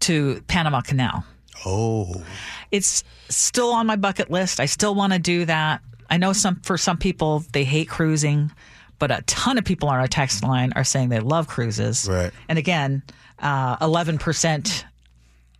to 0.04 0.42
Panama 0.48 0.82
Canal. 0.82 1.26
Oh, 1.66 2.24
It's 2.72 3.04
still 3.30 3.72
on 3.72 3.88
my 3.88 3.96
bucket 3.96 4.30
list. 4.30 4.60
I 4.60 4.66
still 4.66 4.96
want 4.96 5.14
to 5.14 5.20
do 5.20 5.46
that. 5.46 5.82
I 6.10 6.18
know 6.18 6.34
some 6.34 6.58
for 6.62 6.78
some 6.78 6.98
people 6.98 7.44
they 7.54 7.64
hate 7.64 7.88
cruising, 7.90 8.52
but 9.00 9.12
a 9.12 9.22
ton 9.24 9.58
of 9.58 9.66
people 9.66 9.90
on 9.90 10.00
our 10.00 10.08
text 10.08 10.44
line 10.44 10.74
are 10.76 10.84
saying 10.84 11.10
they 11.10 11.20
love 11.20 11.48
cruises. 11.48 12.08
Right. 12.10 12.32
And 12.50 12.58
again, 12.60 13.02
uh, 13.40 13.78
eleven 13.82 14.18
percent 14.18 14.86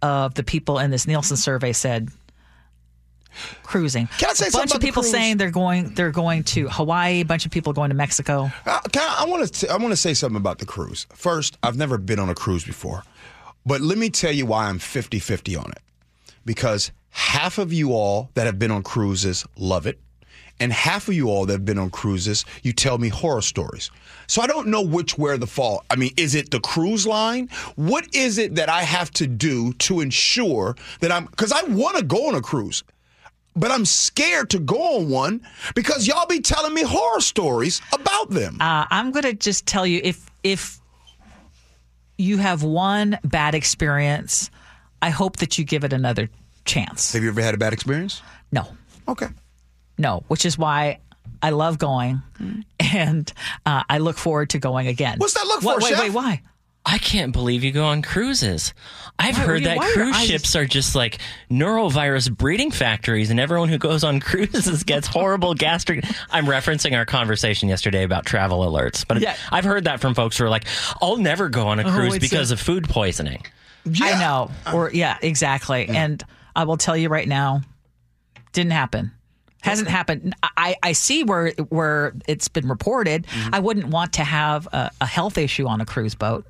of 0.02 0.34
the 0.34 0.44
people 0.44 0.80
in 0.80 0.92
this 0.92 1.08
Nielsen 1.08 1.38
survey 1.38 1.72
said 1.72 2.10
cruising. 3.64 4.08
Can 4.18 4.30
I 4.30 4.34
say 4.34 4.48
a 4.48 4.52
something 4.52 4.60
bunch 4.60 4.72
about 4.72 4.78
of 4.78 4.82
people 4.82 5.04
saying 5.04 5.38
they're 5.38 5.50
going 5.52 5.94
they're 5.96 6.12
going 6.12 6.44
to 6.46 6.68
Hawaii. 6.70 7.22
A 7.22 7.24
bunch 7.24 7.46
of 7.46 7.52
people 7.52 7.74
going 7.74 7.90
to 7.90 7.96
Mexico. 7.96 8.52
Uh, 8.66 8.80
I 8.96 9.26
want 9.28 9.52
to. 9.54 9.70
I 9.72 9.78
want 9.78 9.92
to 9.92 9.98
say 9.98 10.14
something 10.14 10.38
about 10.38 10.60
the 10.60 10.66
cruise. 10.66 11.08
First, 11.14 11.58
I've 11.64 11.78
never 11.78 11.98
been 11.98 12.20
on 12.20 12.30
a 12.30 12.36
cruise 12.36 12.64
before, 12.64 13.04
but 13.66 13.82
let 13.82 13.98
me 13.98 14.10
tell 14.10 14.32
you 14.32 14.46
why 14.46 14.68
I'm 14.68 14.80
50-50 14.80 15.58
on 15.58 15.72
it. 15.72 15.82
Because 16.46 16.92
half 17.10 17.58
of 17.58 17.72
you 17.72 17.94
all 17.94 18.30
that 18.34 18.46
have 18.46 18.60
been 18.60 18.72
on 18.72 18.84
cruises 18.84 19.46
love 19.58 19.88
it, 19.88 20.00
and 20.60 20.72
half 20.72 21.08
of 21.08 21.14
you 21.14 21.30
all 21.30 21.46
that 21.46 21.54
have 21.54 21.66
been 21.66 21.80
on 21.80 21.90
cruises, 21.90 22.46
you 22.62 22.74
tell 22.74 22.98
me 22.98 23.10
horror 23.10 23.42
stories. 23.42 23.90
So 24.28 24.42
I 24.42 24.48
don't 24.48 24.68
know 24.68 24.82
which 24.82 25.18
where 25.18 25.38
the 25.38 25.48
fall. 25.48 25.84
I 25.90 25.96
mean, 25.96 26.12
is 26.16 26.36
it 26.36 26.52
the 26.52 26.60
cruise 26.60 27.08
line? 27.08 27.50
What 27.76 28.14
is 28.14 28.38
it 28.38 28.56
that 28.56 28.70
I 28.70 28.84
have 28.84 29.12
to 29.12 29.28
do 29.28 29.74
to 29.74 30.00
ensure 30.00 30.76
that 31.00 31.12
I'm? 31.12 31.26
Because 31.26 31.52
I 31.52 31.64
want 31.64 31.98
to 31.98 32.04
go 32.04 32.28
on 32.28 32.36
a 32.36 32.42
cruise 32.42 32.84
but 33.56 33.72
I'm 33.72 33.86
scared 33.86 34.50
to 34.52 34.60
go 34.60 34.98
on 34.98 35.10
one 35.10 35.42
because 35.76 36.08
y'all 36.08 36.26
be 36.26 36.40
telling 36.40 36.74
me 36.74 36.82
horror 36.82 37.22
stories 37.22 37.82
about 37.92 38.32
them. 38.32 38.58
Uh, 38.60 38.86
I'm 38.90 39.12
to 39.12 39.34
just 39.34 39.66
tell 39.66 39.86
you 39.86 40.02
if 40.04 40.30
if 40.44 40.80
you 42.18 42.38
have 42.38 42.64
one 42.64 43.18
bad 43.24 43.56
experience, 43.56 44.50
I 45.02 45.10
hope 45.10 45.38
that 45.38 45.58
you 45.58 45.64
give 45.66 45.84
it 45.84 45.94
another 45.94 46.30
chance. 46.66 47.14
Have 47.14 47.24
you 47.24 47.30
ever 47.30 47.42
had 47.42 47.54
a 47.54 47.58
bad 47.58 47.74
experience? 47.74 48.22
No, 48.52 48.68
Okay. 49.08 49.28
no, 49.98 50.24
which 50.28 50.46
is 50.46 50.58
why 50.58 51.00
I 51.42 51.50
love 51.50 51.78
going, 51.78 52.22
and 52.80 53.32
uh, 53.66 53.84
I 53.90 53.98
look 53.98 54.18
forward 54.18 54.52
to 54.52 54.60
going 54.60 54.88
again. 54.88 55.18
What's 55.18 55.34
that 55.34 55.46
look 55.46 55.64
What- 55.64 55.80
for, 55.80 55.86
Wait, 55.86 55.90
Chef? 55.92 56.00
wait, 56.00 56.12
why? 56.14 56.42
I 56.86 56.98
can't 56.98 57.32
believe 57.32 57.64
you 57.64 57.72
go 57.72 57.86
on 57.86 58.02
cruises. 58.02 58.74
I've 59.18 59.38
Why- 59.38 59.44
heard 59.46 59.64
that 59.64 59.78
why 59.78 59.90
are 59.90 59.94
cruise 59.94 60.16
eyes- 60.16 60.26
ships 60.28 60.56
are 60.56 60.66
just 60.66 60.96
like 60.96 61.20
norovirus 61.50 62.30
breeding 62.36 62.72
factories, 62.72 63.30
and 63.30 63.40
everyone 63.40 63.70
who 63.70 63.78
goes 63.78 64.04
on 64.04 64.20
cruises 64.22 64.84
gets 64.84 65.08
horrible 65.08 65.54
gastric. 65.54 66.04
I'm 66.30 66.46
referencing 66.46 66.96
our 66.98 67.06
conversation 67.06 67.70
yesterday 67.70 68.04
about 68.04 68.26
travel 68.26 68.60
alerts, 68.70 69.08
but 69.08 69.22
Yeah. 69.22 69.36
I've 69.52 69.64
heard 69.64 69.86
that 69.86 70.02
from 70.02 70.14
folks 70.14 70.38
who 70.38 70.44
are 70.46 70.50
like, 70.50 70.66
"I'll 71.02 71.18
never 71.18 71.48
go 71.50 71.68
on 71.68 71.80
a 71.80 71.84
Oh, 71.88 71.92
cruise 71.92 72.16
it's 72.16 72.22
because 72.30 72.52
a- 72.52 72.56
of 72.56 72.60
food 72.60 72.90
poisoning." 72.90 73.44
I 74.02 74.18
know. 74.20 74.50
Or 74.74 74.90
yeah, 74.92 75.18
exactly. 75.22 75.88
And 75.90 76.24
I 76.56 76.64
will 76.64 76.78
tell 76.78 76.96
you 76.96 77.10
right 77.10 77.28
now, 77.28 77.62
didn't 78.54 78.72
happen. 78.72 79.12
Hasn't 79.62 79.88
happened. 79.90 80.36
I, 80.58 80.76
I 80.84 80.92
see 80.92 81.24
where 81.24 81.52
where 81.70 82.14
it's 82.28 82.48
been 82.50 82.68
reported. 82.68 83.26
Mm-hmm. 83.28 83.56
I 83.56 83.60
wouldn't 83.60 83.88
want 83.88 84.14
to 84.14 84.24
have 84.24 84.68
a, 84.74 84.92
a 85.00 85.06
health 85.06 85.38
issue 85.38 85.68
on 85.68 85.80
a 85.80 85.86
cruise 85.86 86.16
boat. 86.16 86.46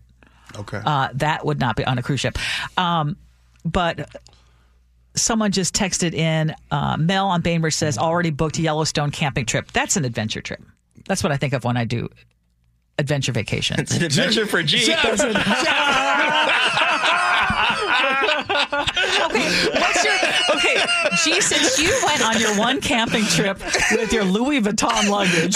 Okay. 0.57 0.81
Uh, 0.83 1.09
that 1.13 1.45
would 1.45 1.59
not 1.59 1.75
be 1.75 1.85
on 1.85 1.97
a 1.97 2.03
cruise 2.03 2.19
ship. 2.19 2.37
Um, 2.77 3.17
but 3.65 4.09
someone 5.15 5.51
just 5.51 5.75
texted 5.75 6.13
in. 6.13 6.55
Uh, 6.71 6.97
Mel 6.97 7.27
on 7.27 7.41
Bainbridge 7.41 7.75
says 7.75 7.97
already 7.97 8.31
booked 8.31 8.57
a 8.59 8.61
Yellowstone 8.61 9.11
camping 9.11 9.45
trip. 9.45 9.71
That's 9.71 9.97
an 9.97 10.05
adventure 10.05 10.41
trip. 10.41 10.61
That's 11.07 11.23
what 11.23 11.31
I 11.31 11.37
think 11.37 11.53
of 11.53 11.63
when 11.63 11.77
I 11.77 11.85
do 11.85 12.09
adventure 12.99 13.31
vacation. 13.31 13.79
It's 13.79 13.95
an 13.95 14.03
adventure 14.03 14.45
for 14.45 14.61
G. 14.63 14.93
Okay, 18.23 19.69
what's 19.79 20.03
your 20.03 20.13
okay? 20.55 20.85
Gee, 21.23 21.41
since 21.41 21.79
you 21.79 21.93
went 22.05 22.21
on 22.21 22.39
your 22.39 22.57
one 22.57 22.81
camping 22.81 23.23
trip 23.25 23.59
with 23.91 24.11
your 24.11 24.23
Louis 24.23 24.61
Vuitton 24.61 25.09
luggage, 25.09 25.55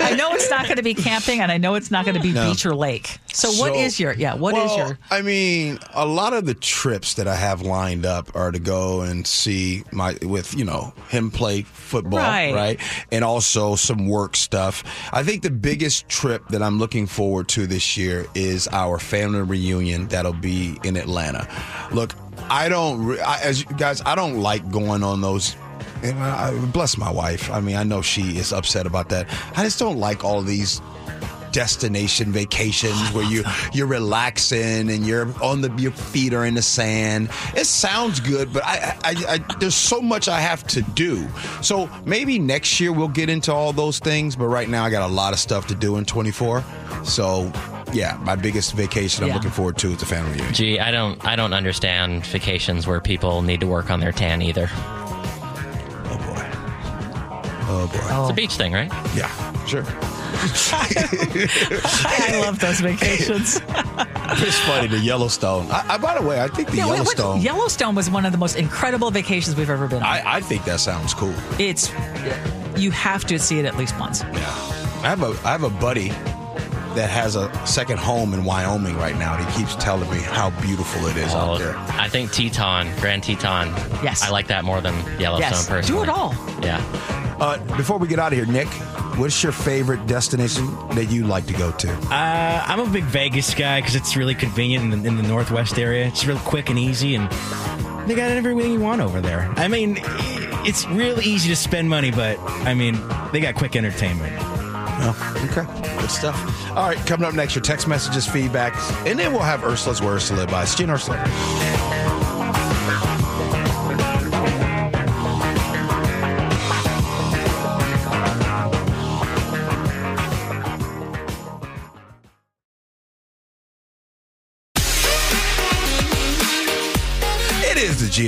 I 0.00 0.14
know 0.16 0.32
it's 0.32 0.50
not 0.50 0.64
going 0.64 0.76
to 0.76 0.82
be 0.82 0.94
camping, 0.94 1.40
and 1.40 1.50
I 1.50 1.58
know 1.58 1.74
it's 1.74 1.90
not 1.90 2.04
going 2.04 2.16
to 2.16 2.20
be 2.22 2.32
No. 2.32 2.50
beach 2.50 2.66
or 2.66 2.74
lake. 2.74 3.18
So, 3.32 3.48
what 3.52 3.72
So- 3.74 3.78
is 3.80 3.98
your 4.00 4.12
yeah? 4.14 4.34
What 4.34 4.56
is 4.56 4.64
well, 4.70 4.88
your 4.88 4.98
I 5.10 5.22
mean, 5.22 5.78
a 5.94 6.06
lot 6.06 6.32
of 6.32 6.46
the 6.46 6.54
trips 6.54 7.14
that 7.14 7.26
I 7.28 7.36
have 7.36 7.62
lined 7.62 8.06
up 8.06 8.34
are 8.36 8.50
to 8.52 8.58
go 8.58 9.00
and 9.02 9.26
see 9.26 9.84
my 9.92 10.16
with 10.22 10.54
you 10.54 10.64
know 10.64 10.92
him 11.08 11.30
play 11.30 11.62
football, 11.62 12.18
Right. 12.20 12.54
right, 12.54 12.80
and 13.12 13.24
also 13.24 13.76
some 13.76 14.08
work 14.08 14.36
stuff. 14.36 14.84
I 15.12 15.22
think 15.22 15.42
the 15.42 15.50
biggest 15.50 16.08
trip 16.08 16.48
that 16.54 16.62
I'm 16.62 16.78
looking 16.78 17.08
forward 17.08 17.48
to 17.48 17.66
this 17.66 17.96
year 17.96 18.26
is 18.36 18.68
our 18.68 19.00
family 19.00 19.42
reunion 19.42 20.06
that'll 20.06 20.32
be 20.32 20.78
in 20.84 20.96
Atlanta. 20.96 21.48
Look, 21.92 22.14
I 22.48 22.68
don't, 22.68 23.18
I, 23.18 23.40
as 23.42 23.60
you 23.60 23.66
guys, 23.76 24.00
I 24.06 24.14
don't 24.14 24.38
like 24.38 24.70
going 24.70 25.02
on 25.02 25.20
those. 25.20 25.56
I- 26.04 26.52
bless 26.72 26.96
my 26.96 27.10
wife. 27.10 27.50
I 27.50 27.58
mean, 27.60 27.74
I 27.74 27.82
know 27.82 28.02
she 28.02 28.38
is 28.38 28.52
upset 28.52 28.86
about 28.86 29.08
that. 29.08 29.26
I 29.56 29.64
just 29.64 29.80
don't 29.80 29.98
like 29.98 30.22
all 30.24 30.42
these 30.42 30.80
destination 31.54 32.32
vacations 32.32 33.12
where 33.12 33.24
you 33.24 33.44
you're 33.72 33.86
relaxing 33.86 34.90
and 34.90 35.06
you're 35.06 35.28
on 35.40 35.60
the 35.60 35.72
your 35.78 35.92
feet 35.92 36.34
are 36.34 36.44
in 36.44 36.54
the 36.54 36.62
sand. 36.62 37.30
It 37.54 37.66
sounds 37.66 38.18
good, 38.18 38.52
but 38.52 38.64
I, 38.64 38.98
I, 39.04 39.14
I 39.28 39.54
there's 39.60 39.76
so 39.76 40.02
much 40.02 40.28
I 40.28 40.40
have 40.40 40.66
to 40.68 40.82
do. 40.82 41.26
So 41.62 41.88
maybe 42.04 42.38
next 42.38 42.80
year 42.80 42.92
we'll 42.92 43.08
get 43.08 43.30
into 43.30 43.52
all 43.52 43.72
those 43.72 44.00
things. 44.00 44.34
But 44.34 44.48
right 44.48 44.68
now 44.68 44.84
I 44.84 44.90
got 44.90 45.08
a 45.08 45.12
lot 45.12 45.32
of 45.32 45.38
stuff 45.38 45.68
to 45.68 45.74
do 45.76 45.96
in 45.96 46.04
24. 46.04 46.64
So 47.04 47.52
yeah, 47.92 48.18
my 48.22 48.34
biggest 48.34 48.74
vacation 48.74 49.24
I'm 49.24 49.30
looking 49.30 49.50
forward 49.50 49.78
to 49.78 49.92
is 49.92 49.98
the 49.98 50.06
family 50.06 50.32
reunion. 50.32 50.54
Gee, 50.54 50.80
I 50.80 50.90
don't, 50.90 51.24
I 51.24 51.36
don't 51.36 51.52
understand 51.52 52.26
vacations 52.26 52.86
where 52.88 53.00
people 53.00 53.42
need 53.42 53.60
to 53.60 53.68
work 53.68 53.90
on 53.90 54.00
their 54.00 54.10
tan 54.10 54.42
either. 54.42 54.68
Oh 54.72 56.18
boy. 56.26 56.48
Oh 57.68 57.88
boy. 57.92 58.22
It's 58.22 58.30
a 58.30 58.34
beach 58.34 58.56
thing, 58.56 58.72
right? 58.72 58.90
Yeah, 59.14 59.30
sure. 59.66 59.84
I 60.72 62.40
love 62.44 62.58
those 62.58 62.80
vacations. 62.80 63.60
It's 63.66 64.58
funny 64.60 64.88
the 64.88 64.98
Yellowstone. 64.98 65.70
I, 65.70 65.94
I, 65.94 65.98
by 65.98 66.18
the 66.18 66.26
way, 66.26 66.40
I 66.40 66.48
think 66.48 66.70
the 66.70 66.76
Yeah, 66.78 66.86
what- 66.86 66.98
what- 67.00 67.16
Yellowstone. 67.18 67.40
Yellowstone 67.40 67.94
was 67.94 68.10
one 68.10 68.24
of 68.26 68.32
the 68.32 68.38
most 68.38 68.56
incredible 68.56 69.10
vacations 69.10 69.56
we've 69.56 69.70
ever 69.70 69.86
been 69.86 69.98
on. 69.98 70.02
I, 70.04 70.36
I 70.36 70.40
think 70.40 70.64
that 70.64 70.80
sounds 70.80 71.14
cool. 71.14 71.34
it's 71.58 71.90
you 72.76 72.90
have 72.90 73.24
to 73.26 73.38
see 73.38 73.58
it 73.58 73.64
at 73.66 73.76
least 73.76 73.98
once. 73.98 74.22
Yeah. 74.22 74.30
I 75.02 75.08
have 75.08 75.22
a 75.22 75.28
I 75.46 75.52
have 75.52 75.62
a 75.62 75.70
buddy 75.70 76.08
that 76.94 77.10
has 77.10 77.34
a 77.36 77.50
second 77.66 77.98
home 77.98 78.34
in 78.34 78.44
Wyoming 78.44 78.96
right 78.96 79.16
now. 79.16 79.36
And 79.36 79.44
he 79.50 79.58
keeps 79.58 79.74
telling 79.76 80.08
me 80.10 80.18
how 80.20 80.50
beautiful 80.60 81.06
it 81.08 81.16
is 81.16 81.32
Oh, 81.34 81.38
out 81.38 81.58
there. 81.58 81.76
I 81.76 82.08
think 82.08 82.30
Teton, 82.32 82.88
Grand 83.00 83.24
Teton. 83.24 83.68
Yes. 84.04 84.22
I 84.22 84.30
like 84.30 84.46
that 84.46 84.64
more 84.64 84.80
than 84.80 84.94
Yellowstone 85.20 85.50
Yes, 85.50 85.68
personally. 85.68 86.04
do 86.06 86.10
it 86.10 86.16
all. 86.16 86.34
Yeah. 86.62 86.80
Uh, 87.40 87.58
before 87.76 87.98
we 87.98 88.06
get 88.06 88.20
out 88.20 88.32
of 88.32 88.38
here, 88.38 88.46
Nick, 88.46 88.68
what's 89.16 89.42
your 89.42 89.52
favorite 89.52 90.06
destination 90.06 90.66
that 90.90 91.06
you 91.10 91.26
like 91.26 91.46
to 91.46 91.52
go 91.52 91.72
to? 91.72 91.92
Uh, 91.92 92.64
I'm 92.66 92.80
a 92.80 92.86
big 92.86 93.04
Vegas 93.04 93.54
guy 93.54 93.80
because 93.80 93.94
it's 93.94 94.16
really 94.16 94.34
convenient 94.34 94.92
in 94.92 95.02
the, 95.02 95.08
in 95.08 95.16
the 95.16 95.22
Northwest 95.22 95.78
area. 95.78 96.06
It's 96.06 96.26
real 96.26 96.38
quick 96.38 96.70
and 96.70 96.78
easy, 96.78 97.14
and 97.14 97.30
they 98.08 98.14
got 98.14 98.30
everything 98.30 98.72
you 98.72 98.80
want 98.80 99.00
over 99.00 99.20
there. 99.20 99.52
I 99.56 99.68
mean, 99.68 99.98
it's 100.66 100.86
real 100.88 101.20
easy 101.20 101.48
to 101.50 101.56
spend 101.56 101.88
money, 101.88 102.10
but 102.10 102.38
I 102.40 102.74
mean, 102.74 103.00
they 103.32 103.40
got 103.40 103.54
quick 103.54 103.76
entertainment. 103.76 104.34
Oh, 104.96 105.48
okay. 105.50 105.98
Good 106.00 106.10
stuff. 106.10 106.70
All 106.70 106.88
right, 106.88 106.98
coming 107.06 107.26
up 107.26 107.34
next, 107.34 107.54
your 107.54 107.62
text 107.62 107.88
messages, 107.88 108.26
feedback, 108.26 108.74
and 109.06 109.18
then 109.18 109.32
we'll 109.32 109.42
have 109.42 109.64
Ursula's 109.64 110.00
Words 110.00 110.28
to 110.28 110.34
Live 110.34 110.50
by. 110.50 110.62
It's 110.62 110.74
Gene 110.74 110.90
Ursula. 110.90 112.03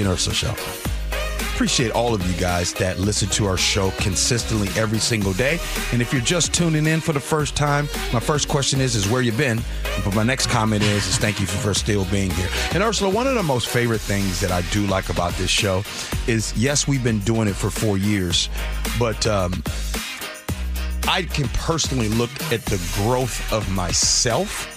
Ursula 0.07 0.35
Show. 0.35 0.55
Appreciate 1.55 1.91
all 1.93 2.13
of 2.13 2.23
you 2.31 2.39
guys 2.39 2.75
that 2.75 2.99
listen 2.99 3.31
to 3.31 3.47
our 3.47 3.57
show 3.57 3.91
consistently 3.93 4.69
every 4.79 4.99
single 4.99 5.33
day. 5.33 5.59
And 5.91 6.03
if 6.03 6.13
you're 6.13 6.21
just 6.21 6.53
tuning 6.53 6.87
in 6.87 7.01
for 7.01 7.15
the 7.15 7.21
first 7.21 7.57
time, 7.57 7.89
my 8.13 8.21
first 8.21 8.47
question 8.47 8.79
is, 8.79 8.95
is 8.95 9.09
where 9.09 9.23
you 9.23 9.33
been? 9.33 9.63
But 10.05 10.15
my 10.15 10.23
next 10.23 10.49
comment 10.49 10.83
is, 10.83 11.07
is 11.07 11.17
thank 11.17 11.41
you 11.41 11.47
for, 11.47 11.57
for 11.57 11.75
still 11.75 12.05
being 12.07 12.31
here. 12.31 12.49
And 12.75 12.83
Ursula, 12.83 13.11
one 13.11 13.27
of 13.27 13.37
the 13.37 13.43
most 13.43 13.69
favorite 13.69 14.03
things 14.03 14.39
that 14.41 14.51
I 14.51 14.61
do 14.71 14.87
like 14.87 15.09
about 15.09 15.33
this 15.35 15.49
show 15.49 15.83
is, 16.27 16.55
yes, 16.59 16.87
we've 16.87 17.03
been 17.03 17.21
doing 17.21 17.49
it 17.49 17.57
for 17.57 17.71
four 17.71 17.97
years, 17.97 18.51
but 18.99 19.27
um, 19.27 19.63
I 21.09 21.23
can 21.23 21.49
personally 21.55 22.11
look 22.11 22.31
at 22.53 22.67
the 22.67 22.77
growth 22.97 23.51
of 23.51 23.71
myself. 23.71 24.76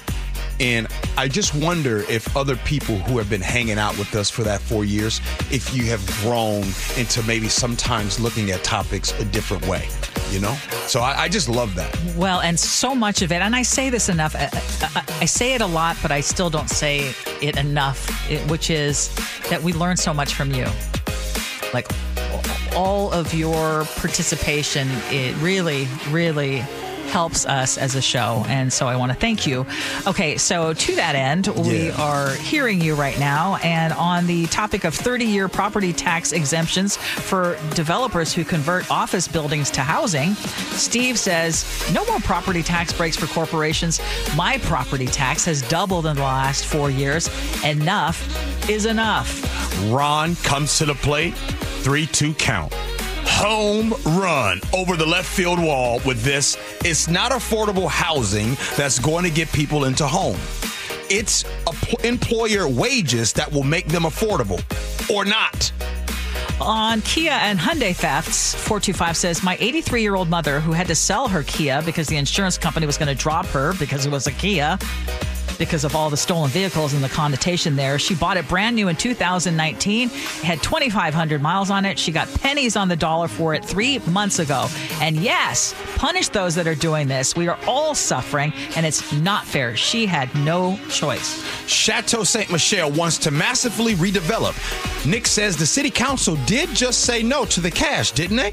And 0.59 0.87
I 1.17 1.27
just 1.27 1.55
wonder 1.55 1.99
if 2.09 2.35
other 2.35 2.57
people 2.57 2.97
who 2.97 3.17
have 3.17 3.29
been 3.29 3.41
hanging 3.41 3.79
out 3.79 3.97
with 3.97 4.13
us 4.15 4.29
for 4.29 4.43
that 4.43 4.59
four 4.59 4.83
years, 4.83 5.21
if 5.51 5.73
you 5.73 5.83
have 5.85 6.05
grown 6.21 6.63
into 6.97 7.23
maybe 7.23 7.47
sometimes 7.47 8.19
looking 8.19 8.51
at 8.51 8.63
topics 8.63 9.17
a 9.19 9.25
different 9.25 9.65
way, 9.67 9.87
you 10.31 10.39
know? 10.39 10.53
So 10.87 10.99
I, 10.99 11.23
I 11.23 11.29
just 11.29 11.47
love 11.47 11.75
that. 11.75 11.97
Well, 12.15 12.41
and 12.41 12.59
so 12.59 12.93
much 12.93 13.21
of 13.21 13.31
it, 13.31 13.41
and 13.41 13.55
I 13.55 13.61
say 13.61 13.89
this 13.89 14.09
enough, 14.09 14.35
I, 14.35 14.49
I, 14.95 15.21
I 15.21 15.25
say 15.25 15.53
it 15.53 15.61
a 15.61 15.67
lot, 15.67 15.95
but 16.01 16.11
I 16.11 16.19
still 16.19 16.49
don't 16.49 16.69
say 16.69 17.13
it 17.41 17.57
enough, 17.57 18.09
which 18.49 18.69
is 18.69 19.15
that 19.49 19.61
we 19.63 19.71
learn 19.73 19.95
so 19.95 20.13
much 20.13 20.33
from 20.33 20.51
you. 20.51 20.65
Like 21.73 21.87
all 22.75 23.11
of 23.13 23.33
your 23.33 23.85
participation, 23.95 24.87
it 25.09 25.35
really, 25.41 25.87
really 26.09 26.63
helps 27.09 27.45
us 27.45 27.77
as 27.77 27.95
a 27.95 28.01
show. 28.01 28.45
And 28.47 28.71
so 28.71 28.87
I 28.87 28.95
want 28.95 29.11
to 29.11 29.17
thank 29.17 29.45
you. 29.45 29.65
Okay, 30.07 30.37
so 30.37 30.73
to 30.73 30.95
that 30.95 31.15
end, 31.15 31.47
we 31.47 31.87
Yeah. 31.87 32.01
are 32.01 32.29
hearing 32.35 32.81
you 32.81 32.95
right 32.95 33.17
now. 33.19 33.57
And 33.63 33.93
on 33.93 34.27
the 34.27 34.45
topic 34.47 34.83
of 34.83 34.93
30 34.95 35.25
year 35.25 35.47
property 35.47 35.91
tax 35.93 36.31
exemptions 36.31 36.97
for 36.97 37.57
developers 37.75 38.33
who 38.33 38.43
convert 38.43 38.89
office 38.91 39.27
buildings 39.27 39.69
to 39.71 39.81
housing, 39.81 40.35
Steve 40.71 41.17
says, 41.19 41.65
no 41.93 42.05
more 42.05 42.19
property 42.19 42.63
tax 42.63 42.93
breaks 42.93 43.17
for 43.17 43.27
corporations. 43.27 43.99
My 44.35 44.57
property 44.59 45.07
tax 45.07 45.45
has 45.45 45.61
doubled 45.63 46.05
in 46.05 46.15
the 46.15 46.21
last 46.23 46.65
four 46.65 46.89
years. 46.89 47.29
Enough 47.63 48.69
is 48.69 48.85
enough. 48.85 49.41
Ron 49.91 50.35
comes 50.37 50.77
to 50.77 50.85
the 50.85 50.95
plate, 50.95 51.33
3 51.83 52.05
2 52.07 52.33
count. 52.35 52.73
Home 53.37 53.93
run 54.17 54.59
over 54.73 54.97
the 54.97 55.05
left 55.05 55.27
field 55.27 55.59
wall 55.59 56.01
with 56.05 56.23
this. 56.23 56.57
It's 56.83 57.07
not 57.07 57.31
affordable 57.31 57.87
housing 57.87 58.57
that's 58.75 58.99
going 58.99 59.23
to 59.23 59.29
get 59.29 59.49
people 59.53 59.85
into 59.85 60.05
home. 60.05 60.39
It's 61.09 61.45
employer 62.03 62.67
wages 62.67 63.31
that 63.33 63.51
will 63.51 63.63
make 63.63 63.87
them 63.87 64.03
affordable 64.03 64.61
or 65.13 65.23
not. 65.23 65.71
On 66.59 67.01
Kia 67.01 67.31
and 67.31 67.57
Hyundai 67.57 67.95
thefts, 67.95 68.53
425 68.55 69.15
says, 69.15 69.43
My 69.43 69.57
83 69.61 70.01
year 70.01 70.15
old 70.15 70.29
mother, 70.29 70.59
who 70.59 70.73
had 70.73 70.87
to 70.87 70.95
sell 70.95 71.29
her 71.29 71.43
Kia 71.43 71.81
because 71.83 72.07
the 72.07 72.17
insurance 72.17 72.57
company 72.57 72.85
was 72.85 72.97
going 72.97 73.07
to 73.07 73.15
drop 73.15 73.45
her 73.47 73.73
because 73.79 74.05
it 74.05 74.11
was 74.11 74.27
a 74.27 74.31
Kia, 74.31 74.77
because 75.59 75.83
of 75.83 75.95
all 75.95 76.09
the 76.09 76.17
stolen 76.17 76.49
vehicles 76.49 76.93
and 76.93 77.03
the 77.03 77.09
connotation 77.09 77.75
there. 77.75 77.99
She 77.99 78.15
bought 78.15 78.37
it 78.37 78.47
brand 78.47 78.75
new 78.75 78.87
in 78.87 78.95
2019, 78.95 80.09
had 80.09 80.63
2,500 80.63 81.41
miles 81.41 81.69
on 81.69 81.85
it. 81.85 81.99
She 81.99 82.11
got 82.11 82.27
pennies 82.35 82.75
on 82.75 82.87
the 82.87 82.95
dollar 82.95 83.27
for 83.27 83.53
it 83.53 83.63
three 83.63 83.99
months 83.99 84.39
ago. 84.39 84.67
And 85.01 85.17
yes, 85.17 85.75
punish 85.97 86.29
those 86.29 86.55
that 86.55 86.65
are 86.65 86.75
doing 86.75 87.07
this. 87.07 87.35
We 87.35 87.47
are 87.47 87.59
all 87.67 87.93
suffering, 87.93 88.53
and 88.75 88.85
it's 88.85 89.11
not 89.13 89.45
fair. 89.45 89.75
She 89.75 90.07
had 90.07 90.33
no 90.33 90.79
choice. 90.89 91.43
Chateau 91.67 92.23
Ste. 92.23 92.49
Michelle 92.49 92.91
wants 92.91 93.17
to 93.19 93.31
massively 93.31 93.93
redevelop. 93.95 94.55
Nick 95.05 95.27
says 95.27 95.57
the 95.57 95.65
city 95.65 95.91
council 95.91 96.37
did 96.45 96.69
just 96.69 97.01
say 97.01 97.21
no 97.21 97.45
to 97.45 97.59
the 97.59 97.69
cash, 97.69 98.11
didn't 98.11 98.37
they? 98.37 98.51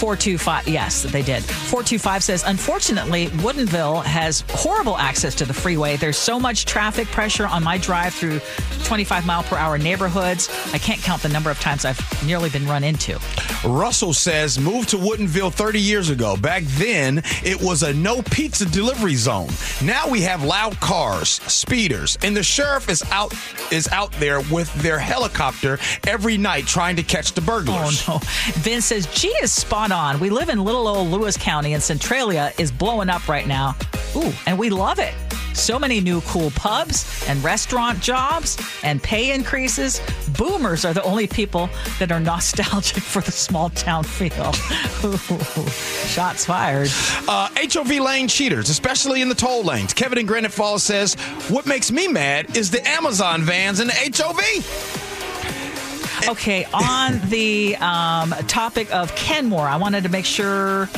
425, 0.00 0.66
yes, 0.66 1.02
they 1.02 1.20
did. 1.20 1.44
425 1.44 2.24
says, 2.24 2.42
unfortunately, 2.46 3.26
Woodinville 3.44 4.02
has 4.02 4.42
horrible 4.48 4.96
access 4.96 5.34
to 5.34 5.44
the 5.44 5.52
freeway. 5.52 5.98
There's 5.98 6.16
so 6.16 6.40
much 6.40 6.64
traffic 6.64 7.06
pressure 7.08 7.46
on 7.46 7.62
my 7.62 7.76
drive 7.76 8.14
through 8.14 8.40
25 8.84 9.26
mile 9.26 9.42
per 9.42 9.56
hour 9.56 9.76
neighborhoods. 9.76 10.48
I 10.72 10.78
can't 10.78 11.02
count 11.02 11.20
the 11.20 11.28
number 11.28 11.50
of 11.50 11.60
times 11.60 11.84
I've 11.84 12.00
nearly 12.24 12.48
been 12.48 12.66
run 12.66 12.82
into. 12.82 13.20
Russell 13.62 14.14
says 14.14 14.58
moved 14.58 14.88
to 14.88 14.96
Woodinville 14.96 15.52
30 15.52 15.78
years 15.78 16.08
ago. 16.08 16.34
Back 16.34 16.62
then, 16.78 17.22
it 17.44 17.60
was 17.60 17.82
a 17.82 17.92
no 17.92 18.22
pizza 18.22 18.64
delivery 18.64 19.16
zone. 19.16 19.50
Now 19.84 20.08
we 20.08 20.22
have 20.22 20.42
loud 20.42 20.80
cars, 20.80 21.28
speeders, 21.28 22.16
and 22.22 22.34
the 22.34 22.42
sheriff 22.42 22.88
is 22.88 23.04
out 23.12 23.34
is 23.70 23.86
out 23.88 24.12
there 24.12 24.40
with 24.50 24.72
their 24.76 24.98
helicopter 24.98 25.78
every 26.06 26.38
night 26.38 26.66
trying 26.66 26.96
to 26.96 27.02
catch 27.02 27.32
the 27.32 27.42
burglars. 27.42 28.02
Oh, 28.08 28.14
no. 28.14 28.18
Vince 28.62 28.86
says, 28.86 29.06
G 29.14 29.28
is 29.42 29.52
spot 29.52 29.89
on. 29.92 30.20
We 30.20 30.30
live 30.30 30.48
in 30.48 30.62
little 30.62 30.86
old 30.86 31.08
Lewis 31.08 31.36
County, 31.36 31.74
and 31.74 31.82
Centralia 31.82 32.52
is 32.58 32.70
blowing 32.70 33.08
up 33.08 33.28
right 33.28 33.46
now. 33.46 33.76
Ooh, 34.16 34.32
and 34.46 34.58
we 34.58 34.70
love 34.70 34.98
it. 34.98 35.14
So 35.54 35.78
many 35.78 36.00
new 36.00 36.20
cool 36.22 36.50
pubs 36.52 37.24
and 37.28 37.42
restaurant 37.42 38.00
jobs 38.00 38.56
and 38.82 39.02
pay 39.02 39.32
increases. 39.32 40.00
Boomers 40.38 40.84
are 40.84 40.94
the 40.94 41.02
only 41.02 41.26
people 41.26 41.68
that 41.98 42.10
are 42.12 42.20
nostalgic 42.30 43.02
for 43.02 43.20
the 43.20 43.32
small 43.32 43.70
town 43.70 44.04
feel. 44.04 44.52
Shots 46.08 46.46
fired. 46.46 46.88
Uh, 47.28 47.48
HOV 47.56 47.90
lane 47.90 48.28
cheaters, 48.28 48.70
especially 48.70 49.22
in 49.22 49.28
the 49.28 49.34
toll 49.34 49.62
lanes. 49.62 49.92
Kevin 49.92 50.18
in 50.18 50.26
Granite 50.26 50.52
Falls 50.52 50.82
says, 50.82 51.14
What 51.48 51.66
makes 51.66 51.90
me 51.90 52.08
mad 52.08 52.56
is 52.56 52.70
the 52.70 52.86
Amazon 52.88 53.42
vans 53.42 53.80
and 53.80 53.90
the 53.90 54.12
HOV. 54.16 54.99
Okay, 56.28 56.64
on 56.72 57.20
the 57.28 57.76
um, 57.76 58.30
topic 58.46 58.92
of 58.94 59.14
Kenmore, 59.16 59.66
I 59.66 59.76
wanted 59.76 60.04
to 60.04 60.08
make 60.08 60.24
sure 60.24 60.88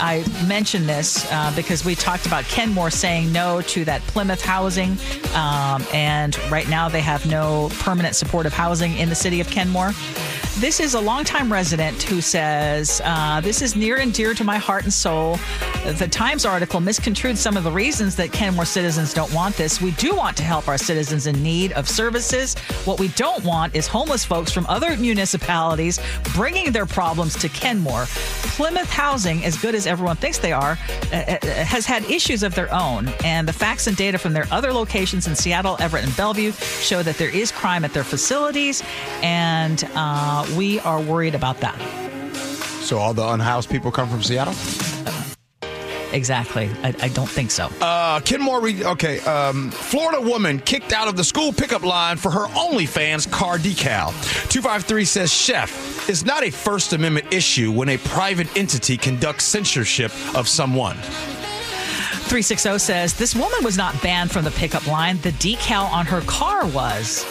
I 0.00 0.24
mentioned 0.46 0.88
this 0.88 1.30
uh, 1.30 1.52
because 1.54 1.84
we 1.84 1.94
talked 1.94 2.26
about 2.26 2.44
Kenmore 2.44 2.90
saying 2.90 3.32
no 3.32 3.60
to 3.62 3.84
that 3.84 4.00
Plymouth 4.02 4.42
housing, 4.42 4.96
um, 5.34 5.84
and 5.92 6.38
right 6.50 6.68
now 6.68 6.88
they 6.88 7.00
have 7.00 7.26
no 7.26 7.70
permanent 7.80 8.14
supportive 8.14 8.52
housing 8.52 8.96
in 8.96 9.08
the 9.08 9.14
city 9.14 9.40
of 9.40 9.48
Kenmore. 9.50 9.92
This 10.60 10.80
is 10.80 10.94
a 10.94 11.00
longtime 11.00 11.52
resident 11.52 12.02
who 12.02 12.20
says, 12.20 13.00
uh, 13.04 13.40
This 13.40 13.62
is 13.62 13.76
near 13.76 13.98
and 13.98 14.12
dear 14.12 14.34
to 14.34 14.42
my 14.42 14.58
heart 14.58 14.82
and 14.82 14.92
soul. 14.92 15.38
The 15.84 16.08
Times 16.10 16.44
article 16.44 16.80
misconstrued 16.80 17.38
some 17.38 17.56
of 17.56 17.62
the 17.62 17.70
reasons 17.70 18.16
that 18.16 18.32
Kenmore 18.32 18.64
citizens 18.64 19.14
don't 19.14 19.32
want 19.32 19.54
this. 19.54 19.80
We 19.80 19.92
do 19.92 20.16
want 20.16 20.36
to 20.38 20.42
help 20.42 20.66
our 20.66 20.76
citizens 20.76 21.28
in 21.28 21.40
need 21.44 21.72
of 21.74 21.88
services. 21.88 22.58
What 22.84 22.98
we 22.98 23.06
don't 23.08 23.44
want 23.44 23.76
is 23.76 23.86
homeless 23.86 24.24
folks 24.24 24.50
from 24.50 24.66
other 24.66 24.96
municipalities 24.96 26.00
bringing 26.34 26.72
their 26.72 26.86
problems 26.86 27.36
to 27.36 27.48
Kenmore. 27.48 28.06
Plymouth 28.08 28.90
Housing, 28.90 29.44
as 29.44 29.56
good 29.56 29.76
as 29.76 29.86
everyone 29.86 30.16
thinks 30.16 30.38
they 30.38 30.52
are, 30.52 30.76
uh, 31.12 31.14
uh, 31.14 31.46
has 31.46 31.86
had 31.86 32.02
issues 32.10 32.42
of 32.42 32.56
their 32.56 32.74
own. 32.74 33.06
And 33.24 33.46
the 33.46 33.52
facts 33.52 33.86
and 33.86 33.96
data 33.96 34.18
from 34.18 34.32
their 34.32 34.48
other 34.50 34.72
locations 34.72 35.28
in 35.28 35.36
Seattle, 35.36 35.76
Everett, 35.78 36.04
and 36.04 36.16
Bellevue 36.16 36.50
show 36.50 37.04
that 37.04 37.16
there 37.16 37.34
is 37.34 37.52
crime 37.52 37.84
at 37.84 37.92
their 37.92 38.04
facilities. 38.04 38.82
And 39.22 39.88
uh, 39.94 40.46
we 40.56 40.80
are 40.80 41.00
worried 41.00 41.34
about 41.34 41.58
that. 41.60 41.78
So 42.82 42.98
all 42.98 43.12
the 43.14 43.26
unhoused 43.26 43.70
people 43.70 43.90
come 43.90 44.08
from 44.08 44.22
Seattle? 44.22 44.54
Exactly. 46.12 46.70
I, 46.82 46.94
I 47.02 47.08
don't 47.08 47.28
think 47.28 47.50
so. 47.50 47.68
Uh, 47.80 48.20
Kenmore, 48.20 48.60
Re- 48.62 48.84
okay. 48.84 49.20
Um, 49.20 49.70
Florida 49.70 50.20
woman 50.20 50.58
kicked 50.58 50.92
out 50.92 51.08
of 51.08 51.16
the 51.16 51.24
school 51.24 51.52
pickup 51.52 51.82
line 51.82 52.16
for 52.16 52.30
her 52.30 52.46
OnlyFans 52.46 53.30
car 53.30 53.58
decal. 53.58 54.08
253 54.48 55.04
says, 55.04 55.32
Chef, 55.32 56.08
it's 56.08 56.24
not 56.24 56.42
a 56.42 56.50
First 56.50 56.92
Amendment 56.94 57.32
issue 57.32 57.70
when 57.70 57.90
a 57.90 57.98
private 57.98 58.54
entity 58.56 58.96
conducts 58.96 59.44
censorship 59.44 60.10
of 60.34 60.48
someone. 60.48 60.96
360 60.96 62.78
says 62.78 63.14
this 63.14 63.34
woman 63.34 63.62
was 63.62 63.76
not 63.76 64.00
banned 64.02 64.30
from 64.30 64.44
the 64.44 64.50
pickup 64.52 64.86
line. 64.86 65.18
The 65.18 65.32
decal 65.32 65.90
on 65.90 66.06
her 66.06 66.20
car 66.22 66.66
was. 66.66 67.24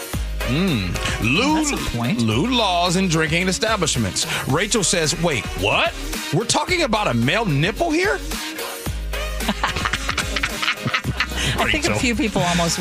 Mm. 0.47 1.21
Lewd, 1.21 1.65
That's 1.67 1.71
a 1.71 1.97
point. 1.97 2.21
lewd 2.21 2.51
laws 2.51 2.95
in 2.95 3.07
drinking 3.10 3.47
establishments. 3.49 4.25
Rachel 4.47 4.83
says, 4.83 5.19
wait, 5.21 5.45
what? 5.62 5.93
We're 6.33 6.45
talking 6.45 6.83
about 6.83 7.07
a 7.07 7.13
male 7.13 7.45
nipple 7.45 7.91
here? 7.91 8.13
I 11.60 11.69
think 11.71 11.86
a 11.88 11.95
few 11.95 12.15
people 12.15 12.41
almost 12.41 12.77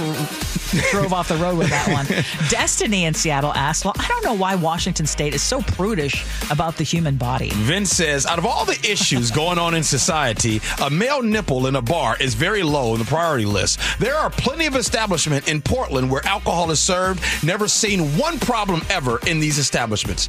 drove 0.90 1.12
off 1.12 1.28
the 1.28 1.36
road 1.36 1.58
with 1.58 1.70
that 1.70 1.88
one. 1.88 2.06
Destiny 2.48 3.04
in 3.04 3.14
Seattle 3.14 3.52
asked, 3.54 3.84
Well, 3.84 3.94
I 3.98 4.06
don't 4.08 4.24
know 4.24 4.34
why 4.34 4.54
Washington 4.54 5.06
State 5.06 5.34
is 5.34 5.42
so 5.42 5.60
prudish 5.60 6.24
about 6.50 6.76
the 6.76 6.84
human 6.84 7.16
body. 7.16 7.50
Vince 7.52 7.90
says, 7.90 8.26
out 8.26 8.38
of 8.38 8.46
all 8.46 8.64
the 8.64 8.78
issues 8.88 9.30
going 9.30 9.58
on 9.58 9.74
in 9.74 9.82
society, 9.82 10.60
a 10.82 10.90
male 10.90 11.22
nipple 11.22 11.66
in 11.66 11.76
a 11.76 11.82
bar 11.82 12.16
is 12.20 12.34
very 12.34 12.62
low 12.62 12.92
in 12.94 12.98
the 12.98 13.04
priority 13.04 13.46
list. 13.46 13.78
There 13.98 14.14
are 14.16 14.30
plenty 14.30 14.66
of 14.66 14.76
establishments 14.76 15.48
in 15.48 15.62
Portland 15.62 16.10
where 16.10 16.24
alcohol 16.26 16.70
is 16.70 16.80
served. 16.80 17.22
Never 17.44 17.68
seen 17.68 18.16
one 18.16 18.38
problem 18.38 18.82
ever 18.90 19.18
in 19.26 19.40
these 19.40 19.58
establishments. 19.58 20.28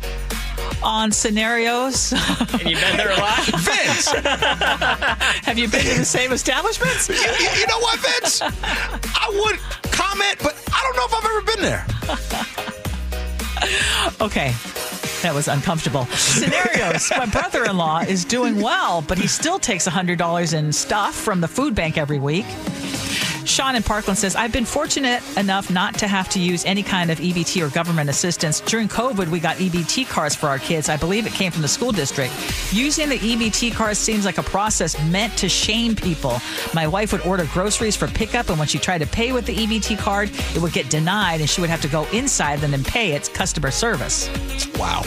On 0.83 1.11
scenarios, 1.11 2.11
And 2.53 2.69
you've 2.69 2.79
been 2.79 2.97
there 2.97 3.11
a 3.11 3.17
lot? 3.17 3.39
Vince, 3.45 4.11
have 4.11 5.57
you 5.57 5.67
been 5.67 5.81
to 5.83 5.97
the 5.99 6.05
same 6.05 6.31
establishments? 6.31 7.09
you, 7.09 7.15
you 7.15 7.67
know 7.67 7.79
what, 7.79 7.99
Vince? 7.99 8.41
I 8.43 9.41
would 9.43 9.59
comment, 9.91 10.37
but 10.41 10.55
I 10.71 10.81
don't 10.83 10.95
know 10.95 11.05
if 11.05 11.13
I've 11.13 11.25
ever 11.25 11.41
been 11.41 11.61
there. 11.61 11.85
Okay. 14.21 14.53
That 15.23 15.33
was 15.33 15.47
uncomfortable. 15.47 16.05
Scenarios. 16.05 17.11
My 17.17 17.25
brother 17.25 17.65
in 17.65 17.75
law 17.75 17.99
is 18.01 18.23
doing 18.23 18.61
well, 18.61 19.01
but 19.01 19.17
he 19.17 19.25
still 19.27 19.57
takes 19.57 19.87
$100 19.87 20.53
in 20.53 20.71
stuff 20.71 21.15
from 21.15 21.41
the 21.41 21.47
food 21.47 21.73
bank 21.73 21.97
every 21.97 22.19
week. 22.19 22.45
Sean 23.47 23.75
in 23.75 23.83
Parkland 23.83 24.17
says, 24.17 24.35
I've 24.35 24.51
been 24.51 24.65
fortunate 24.65 25.23
enough 25.37 25.71
not 25.71 25.93
to 25.99 26.07
have 26.07 26.29
to 26.29 26.39
use 26.39 26.65
any 26.65 26.83
kind 26.83 27.09
of 27.09 27.19
EBT 27.19 27.65
or 27.65 27.69
government 27.73 28.09
assistance. 28.09 28.59
During 28.61 28.87
COVID, 28.87 29.29
we 29.29 29.39
got 29.39 29.57
EBT 29.57 30.07
cards 30.09 30.35
for 30.35 30.47
our 30.47 30.59
kids. 30.59 30.89
I 30.89 30.97
believe 30.97 31.25
it 31.25 31.33
came 31.33 31.51
from 31.51 31.61
the 31.61 31.67
school 31.67 31.91
district. 31.91 32.33
Using 32.73 33.09
the 33.09 33.17
EBT 33.17 33.73
cards 33.73 33.99
seems 33.99 34.25
like 34.25 34.37
a 34.37 34.43
process 34.43 35.01
meant 35.05 35.37
to 35.37 35.49
shame 35.49 35.95
people. 35.95 36.39
My 36.73 36.87
wife 36.87 37.11
would 37.11 37.21
order 37.21 37.47
groceries 37.53 37.95
for 37.95 38.07
pickup, 38.07 38.49
and 38.49 38.59
when 38.59 38.67
she 38.67 38.79
tried 38.79 38.99
to 38.99 39.07
pay 39.07 39.31
with 39.31 39.45
the 39.45 39.55
EBT 39.55 39.97
card, 39.97 40.29
it 40.55 40.61
would 40.61 40.73
get 40.73 40.89
denied, 40.89 41.39
and 41.39 41.49
she 41.49 41.61
would 41.61 41.69
have 41.69 41.81
to 41.81 41.87
go 41.87 42.05
inside 42.11 42.63
and 42.63 42.73
then 42.73 42.83
pay 42.83 43.13
its 43.13 43.29
customer 43.29 43.71
service. 43.71 44.29
Wow. 44.77 45.03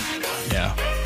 Yeah. 0.50 0.99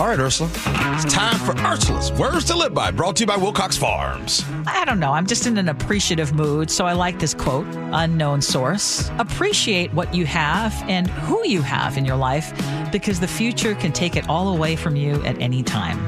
All 0.00 0.06
right, 0.06 0.18
Ursula. 0.18 0.50
It's 0.94 1.12
time 1.12 1.38
for 1.40 1.54
Ursula's 1.60 2.10
Words 2.12 2.46
to 2.46 2.56
Live 2.56 2.72
By, 2.72 2.90
brought 2.90 3.16
to 3.16 3.24
you 3.24 3.26
by 3.26 3.36
Wilcox 3.36 3.76
Farms. 3.76 4.42
I 4.66 4.86
don't 4.86 4.98
know. 4.98 5.12
I'm 5.12 5.26
just 5.26 5.46
in 5.46 5.58
an 5.58 5.68
appreciative 5.68 6.32
mood, 6.32 6.70
so 6.70 6.86
I 6.86 6.94
like 6.94 7.18
this 7.18 7.34
quote 7.34 7.66
unknown 7.92 8.40
source. 8.40 9.10
Appreciate 9.18 9.92
what 9.92 10.14
you 10.14 10.24
have 10.24 10.72
and 10.88 11.06
who 11.06 11.46
you 11.46 11.60
have 11.60 11.98
in 11.98 12.06
your 12.06 12.16
life 12.16 12.50
because 12.90 13.20
the 13.20 13.28
future 13.28 13.74
can 13.74 13.92
take 13.92 14.16
it 14.16 14.26
all 14.26 14.56
away 14.56 14.74
from 14.74 14.96
you 14.96 15.22
at 15.26 15.38
any 15.38 15.62
time. 15.62 15.98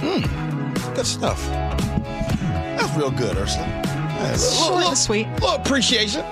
Hmm. 0.00 0.94
Good 0.94 1.06
stuff. 1.06 1.46
That's 1.46 2.96
real 2.96 3.10
good, 3.10 3.36
Ursula. 3.36 3.83
Yeah, 4.24 4.36
Short 4.36 4.84
and 4.84 4.96
sweet. 4.98 5.26
little 5.34 5.50
appreciation. 5.50 6.24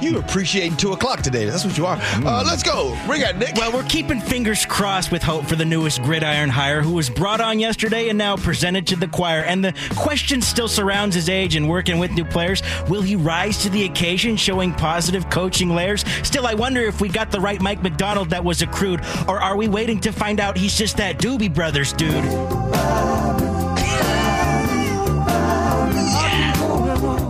you 0.00 0.18
appreciating 0.18 0.76
two 0.76 0.92
o'clock 0.92 1.20
today. 1.22 1.44
That's 1.44 1.64
what 1.64 1.76
you 1.78 1.86
are. 1.86 1.98
Uh, 2.00 2.42
let's 2.44 2.62
go. 2.62 2.96
Ring 3.06 3.22
out, 3.22 3.36
Nick. 3.36 3.54
Well, 3.54 3.72
we're 3.72 3.84
keeping 3.84 4.20
fingers 4.20 4.64
crossed 4.66 5.12
with 5.12 5.22
hope 5.22 5.44
for 5.46 5.54
the 5.54 5.64
newest 5.64 6.02
gridiron 6.02 6.48
hire 6.48 6.82
who 6.82 6.92
was 6.92 7.08
brought 7.10 7.40
on 7.40 7.58
yesterday 7.60 8.08
and 8.08 8.18
now 8.18 8.36
presented 8.36 8.86
to 8.88 8.96
the 8.96 9.06
choir. 9.06 9.40
And 9.42 9.64
the 9.64 9.74
question 9.96 10.42
still 10.42 10.66
surrounds 10.68 11.14
his 11.14 11.28
age 11.28 11.54
and 11.56 11.68
working 11.68 11.98
with 11.98 12.10
new 12.12 12.24
players. 12.24 12.62
Will 12.88 13.02
he 13.02 13.16
rise 13.16 13.58
to 13.58 13.70
the 13.70 13.84
occasion, 13.84 14.36
showing 14.36 14.72
positive 14.72 15.28
coaching 15.30 15.70
layers? 15.70 16.04
Still, 16.24 16.46
I 16.46 16.54
wonder 16.54 16.80
if 16.82 17.00
we 17.00 17.08
got 17.08 17.30
the 17.30 17.40
right 17.40 17.60
Mike 17.60 17.82
McDonald 17.82 18.30
that 18.30 18.42
was 18.44 18.62
accrued, 18.62 19.00
or 19.28 19.40
are 19.40 19.56
we 19.56 19.68
waiting 19.68 20.00
to 20.00 20.12
find 20.12 20.40
out 20.40 20.56
he's 20.56 20.76
just 20.76 20.96
that 20.96 21.18
Doobie 21.18 21.52
Brothers 21.54 21.92
dude? 21.92 22.24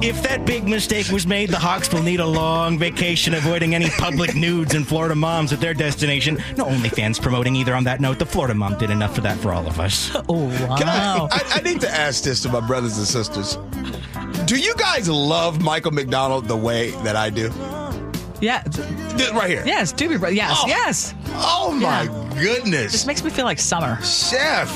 If 0.09 0.23
that 0.23 0.45
big 0.47 0.67
mistake 0.67 1.09
was 1.11 1.27
made, 1.27 1.51
the 1.51 1.59
Hawks 1.59 1.93
will 1.93 2.03
need 2.03 2.21
a 2.21 2.27
long 2.27 2.79
vacation 2.79 3.35
avoiding 3.35 3.75
any 3.75 3.91
public 3.91 4.35
nudes 4.47 4.75
and 4.75 4.87
Florida 4.87 5.15
moms 5.15 5.53
at 5.53 5.61
their 5.61 5.75
destination. 5.75 6.37
No 6.57 6.65
OnlyFans 6.65 7.21
promoting 7.21 7.55
either 7.57 7.75
on 7.75 7.85
that 7.85 8.01
note. 8.01 8.19
The 8.19 8.27
Florida 8.27 8.55
mom 8.55 8.79
did 8.79 8.91
enough 8.91 9.15
for 9.15 9.21
that 9.23 9.37
for 9.39 9.53
all 9.53 9.67
of 9.67 9.79
us. 9.81 10.11
Oh, 10.29 10.45
wow. 10.67 10.77
Can 10.77 10.89
I, 10.89 11.29
I, 11.31 11.43
I 11.55 11.61
need 11.61 11.81
to 11.83 11.91
ask 11.91 12.25
this 12.25 12.43
to 12.43 12.49
my 12.49 12.61
brothers 12.67 12.97
and 12.99 13.07
sisters. 13.07 13.57
Do 14.47 14.57
you 14.59 14.75
guys 14.77 15.09
love 15.09 15.61
Michael 15.63 15.91
McDonald 15.93 16.49
the 16.49 16.57
way 16.57 16.91
that 17.05 17.15
I 17.17 17.31
do? 17.31 17.51
yeah. 18.41 18.63
Th- 18.63 19.31
Right 19.33 19.51
here. 19.51 19.63
Yes, 19.67 19.93
Doobie 19.93 20.19
Brothers. 20.19 20.37
Yes, 20.37 20.59
Oh. 20.63 20.67
yes. 20.69 21.15
Oh 21.33 21.73
my 21.73 22.05
Yeah. 22.05 22.35
goodness. 22.41 22.93
This 22.93 23.05
makes 23.07 23.23
me 23.25 23.31
feel 23.31 23.45
like 23.45 23.59
summer. 23.59 24.01
Chef. 24.03 24.71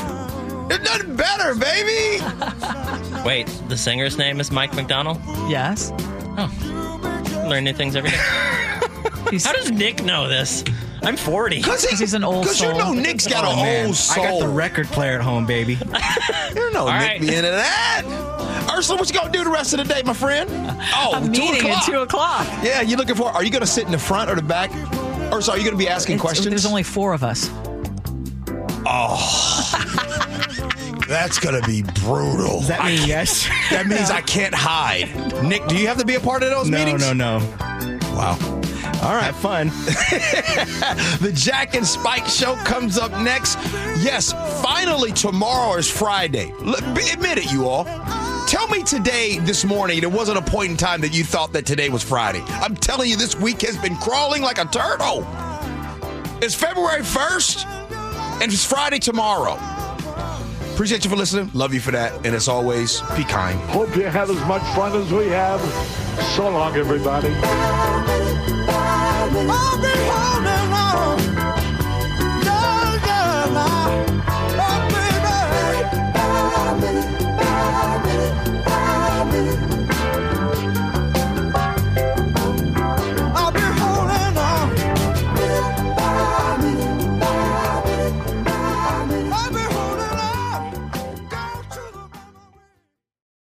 There's 0.72 0.84
nothing 0.84 1.16
better, 1.16 1.54
baby. 1.54 2.24
Wait, 3.26 3.46
the 3.68 3.76
singer's 3.76 4.16
name 4.16 4.40
is 4.40 4.50
Mike 4.50 4.74
McDonald? 4.74 5.18
Yes. 5.50 5.92
Oh. 6.38 7.46
Learn 7.48 7.64
new 7.64 7.72
things 7.74 7.94
every 7.94 8.10
day. 8.10 8.16
How 9.44 9.52
does 9.52 9.70
Nick 9.70 10.02
know 10.02 10.28
this? 10.28 10.64
I'm 11.02 11.16
40. 11.16 11.56
Because 11.56 11.84
he's 11.84 12.14
an 12.14 12.24
old 12.24 12.44
Because 12.44 12.60
you 12.60 12.72
know 12.72 12.92
Nick's 12.92 13.26
got 13.26 13.44
Oh, 13.44 13.50
a 13.50 13.56
man. 13.56 13.86
old 13.88 13.96
soul. 13.96 14.24
I 14.24 14.30
got 14.30 14.40
the 14.40 14.48
record 14.48 14.86
player 14.86 15.16
at 15.16 15.20
home, 15.20 15.44
baby. 15.46 15.74
You 16.54 16.70
know 16.72 16.86
All 16.86 16.98
Nick 16.98 17.08
right. 17.10 17.20
be 17.20 17.28
into 17.34 17.50
that. 17.50 18.02
Ursula, 18.74 18.98
what 18.98 19.08
you 19.10 19.14
gonna 19.18 19.32
do 19.32 19.42
the 19.44 19.50
rest 19.50 19.72
of 19.74 19.78
the 19.86 19.92
day, 19.94 20.02
my 20.04 20.14
friend? 20.14 20.48
Oh, 20.94 21.16
a 21.16 21.20
two 21.20 21.30
meeting 21.30 21.68
at 21.70 21.82
o'clock. 21.82 21.84
2 21.86 21.92
o'clock. 22.00 22.46
Yeah, 22.62 22.80
you 22.82 22.96
looking 22.96 23.14
for? 23.14 23.28
Are 23.30 23.42
you 23.44 23.50
gonna 23.50 23.66
sit 23.66 23.84
in 23.84 23.92
the 23.92 23.98
front 23.98 24.30
or 24.30 24.34
the 24.36 24.42
back? 24.42 24.70
Or 25.32 25.40
so 25.42 25.52
are 25.52 25.58
you 25.58 25.64
gonna 25.64 25.76
be 25.76 25.88
asking 25.88 26.14
It's- 26.16 26.20
questions? 26.24 26.48
There's 26.48 26.66
only 26.66 26.82
four 26.82 27.12
of 27.12 27.22
us. 27.24 27.50
Oh. 28.86 29.18
That's 31.12 31.38
gonna 31.38 31.60
be 31.60 31.82
brutal. 31.82 32.60
Does 32.60 32.68
that 32.68 32.86
mean 32.86 33.06
yes? 33.06 33.46
That 33.70 33.86
means 33.86 34.10
I 34.10 34.22
can't 34.22 34.54
hide. 34.54 35.14
Nick, 35.44 35.66
do 35.66 35.76
you 35.76 35.86
have 35.86 35.98
to 35.98 36.06
be 36.06 36.14
a 36.14 36.20
part 36.20 36.42
of 36.42 36.48
those 36.48 36.70
no, 36.70 36.78
meetings? 36.78 37.02
no, 37.02 37.12
no. 37.12 37.38
No. 37.38 37.98
Wow. 38.16 38.38
All 39.02 39.14
right. 39.14 39.24
Have 39.24 39.36
fun. 39.36 39.68
The 41.20 41.30
Jack 41.34 41.74
and 41.74 41.86
Spike 41.86 42.24
show 42.26 42.54
comes 42.64 42.96
up 42.96 43.12
next. 43.20 43.58
Yes, 44.02 44.32
finally 44.62 45.12
tomorrow 45.12 45.76
is 45.76 45.90
Friday. 45.90 46.50
Admit 46.60 47.36
it, 47.36 47.52
you 47.52 47.68
all. 47.68 47.84
Tell 48.46 48.66
me 48.68 48.82
today, 48.82 49.38
this 49.40 49.66
morning, 49.66 50.00
there 50.00 50.08
wasn't 50.08 50.38
a 50.38 50.50
point 50.50 50.70
in 50.70 50.76
time 50.78 51.02
that 51.02 51.12
you 51.12 51.24
thought 51.24 51.52
that 51.52 51.66
today 51.66 51.90
was 51.90 52.02
Friday. 52.02 52.42
I'm 52.48 52.74
telling 52.74 53.10
you, 53.10 53.16
this 53.16 53.36
week 53.36 53.60
has 53.60 53.76
been 53.76 53.96
crawling 53.96 54.40
like 54.40 54.58
a 54.58 54.64
turtle. 54.64 55.26
It's 56.40 56.54
February 56.54 57.02
1st, 57.02 57.66
and 58.40 58.50
it's 58.50 58.64
Friday 58.64 58.98
tomorrow. 58.98 59.58
Appreciate 60.72 61.04
you 61.04 61.10
for 61.10 61.16
listening. 61.16 61.50
Love 61.52 61.74
you 61.74 61.80
for 61.80 61.90
that. 61.90 62.14
And 62.24 62.34
as 62.34 62.48
always, 62.48 63.02
be 63.14 63.24
kind. 63.24 63.60
Hope 63.70 63.94
you 63.94 64.04
had 64.04 64.30
as 64.30 64.46
much 64.46 64.62
fun 64.74 64.96
as 64.96 65.12
we 65.12 65.28
have. 65.28 65.60
So 66.34 66.48
long, 66.48 66.76
everybody. 66.76 67.28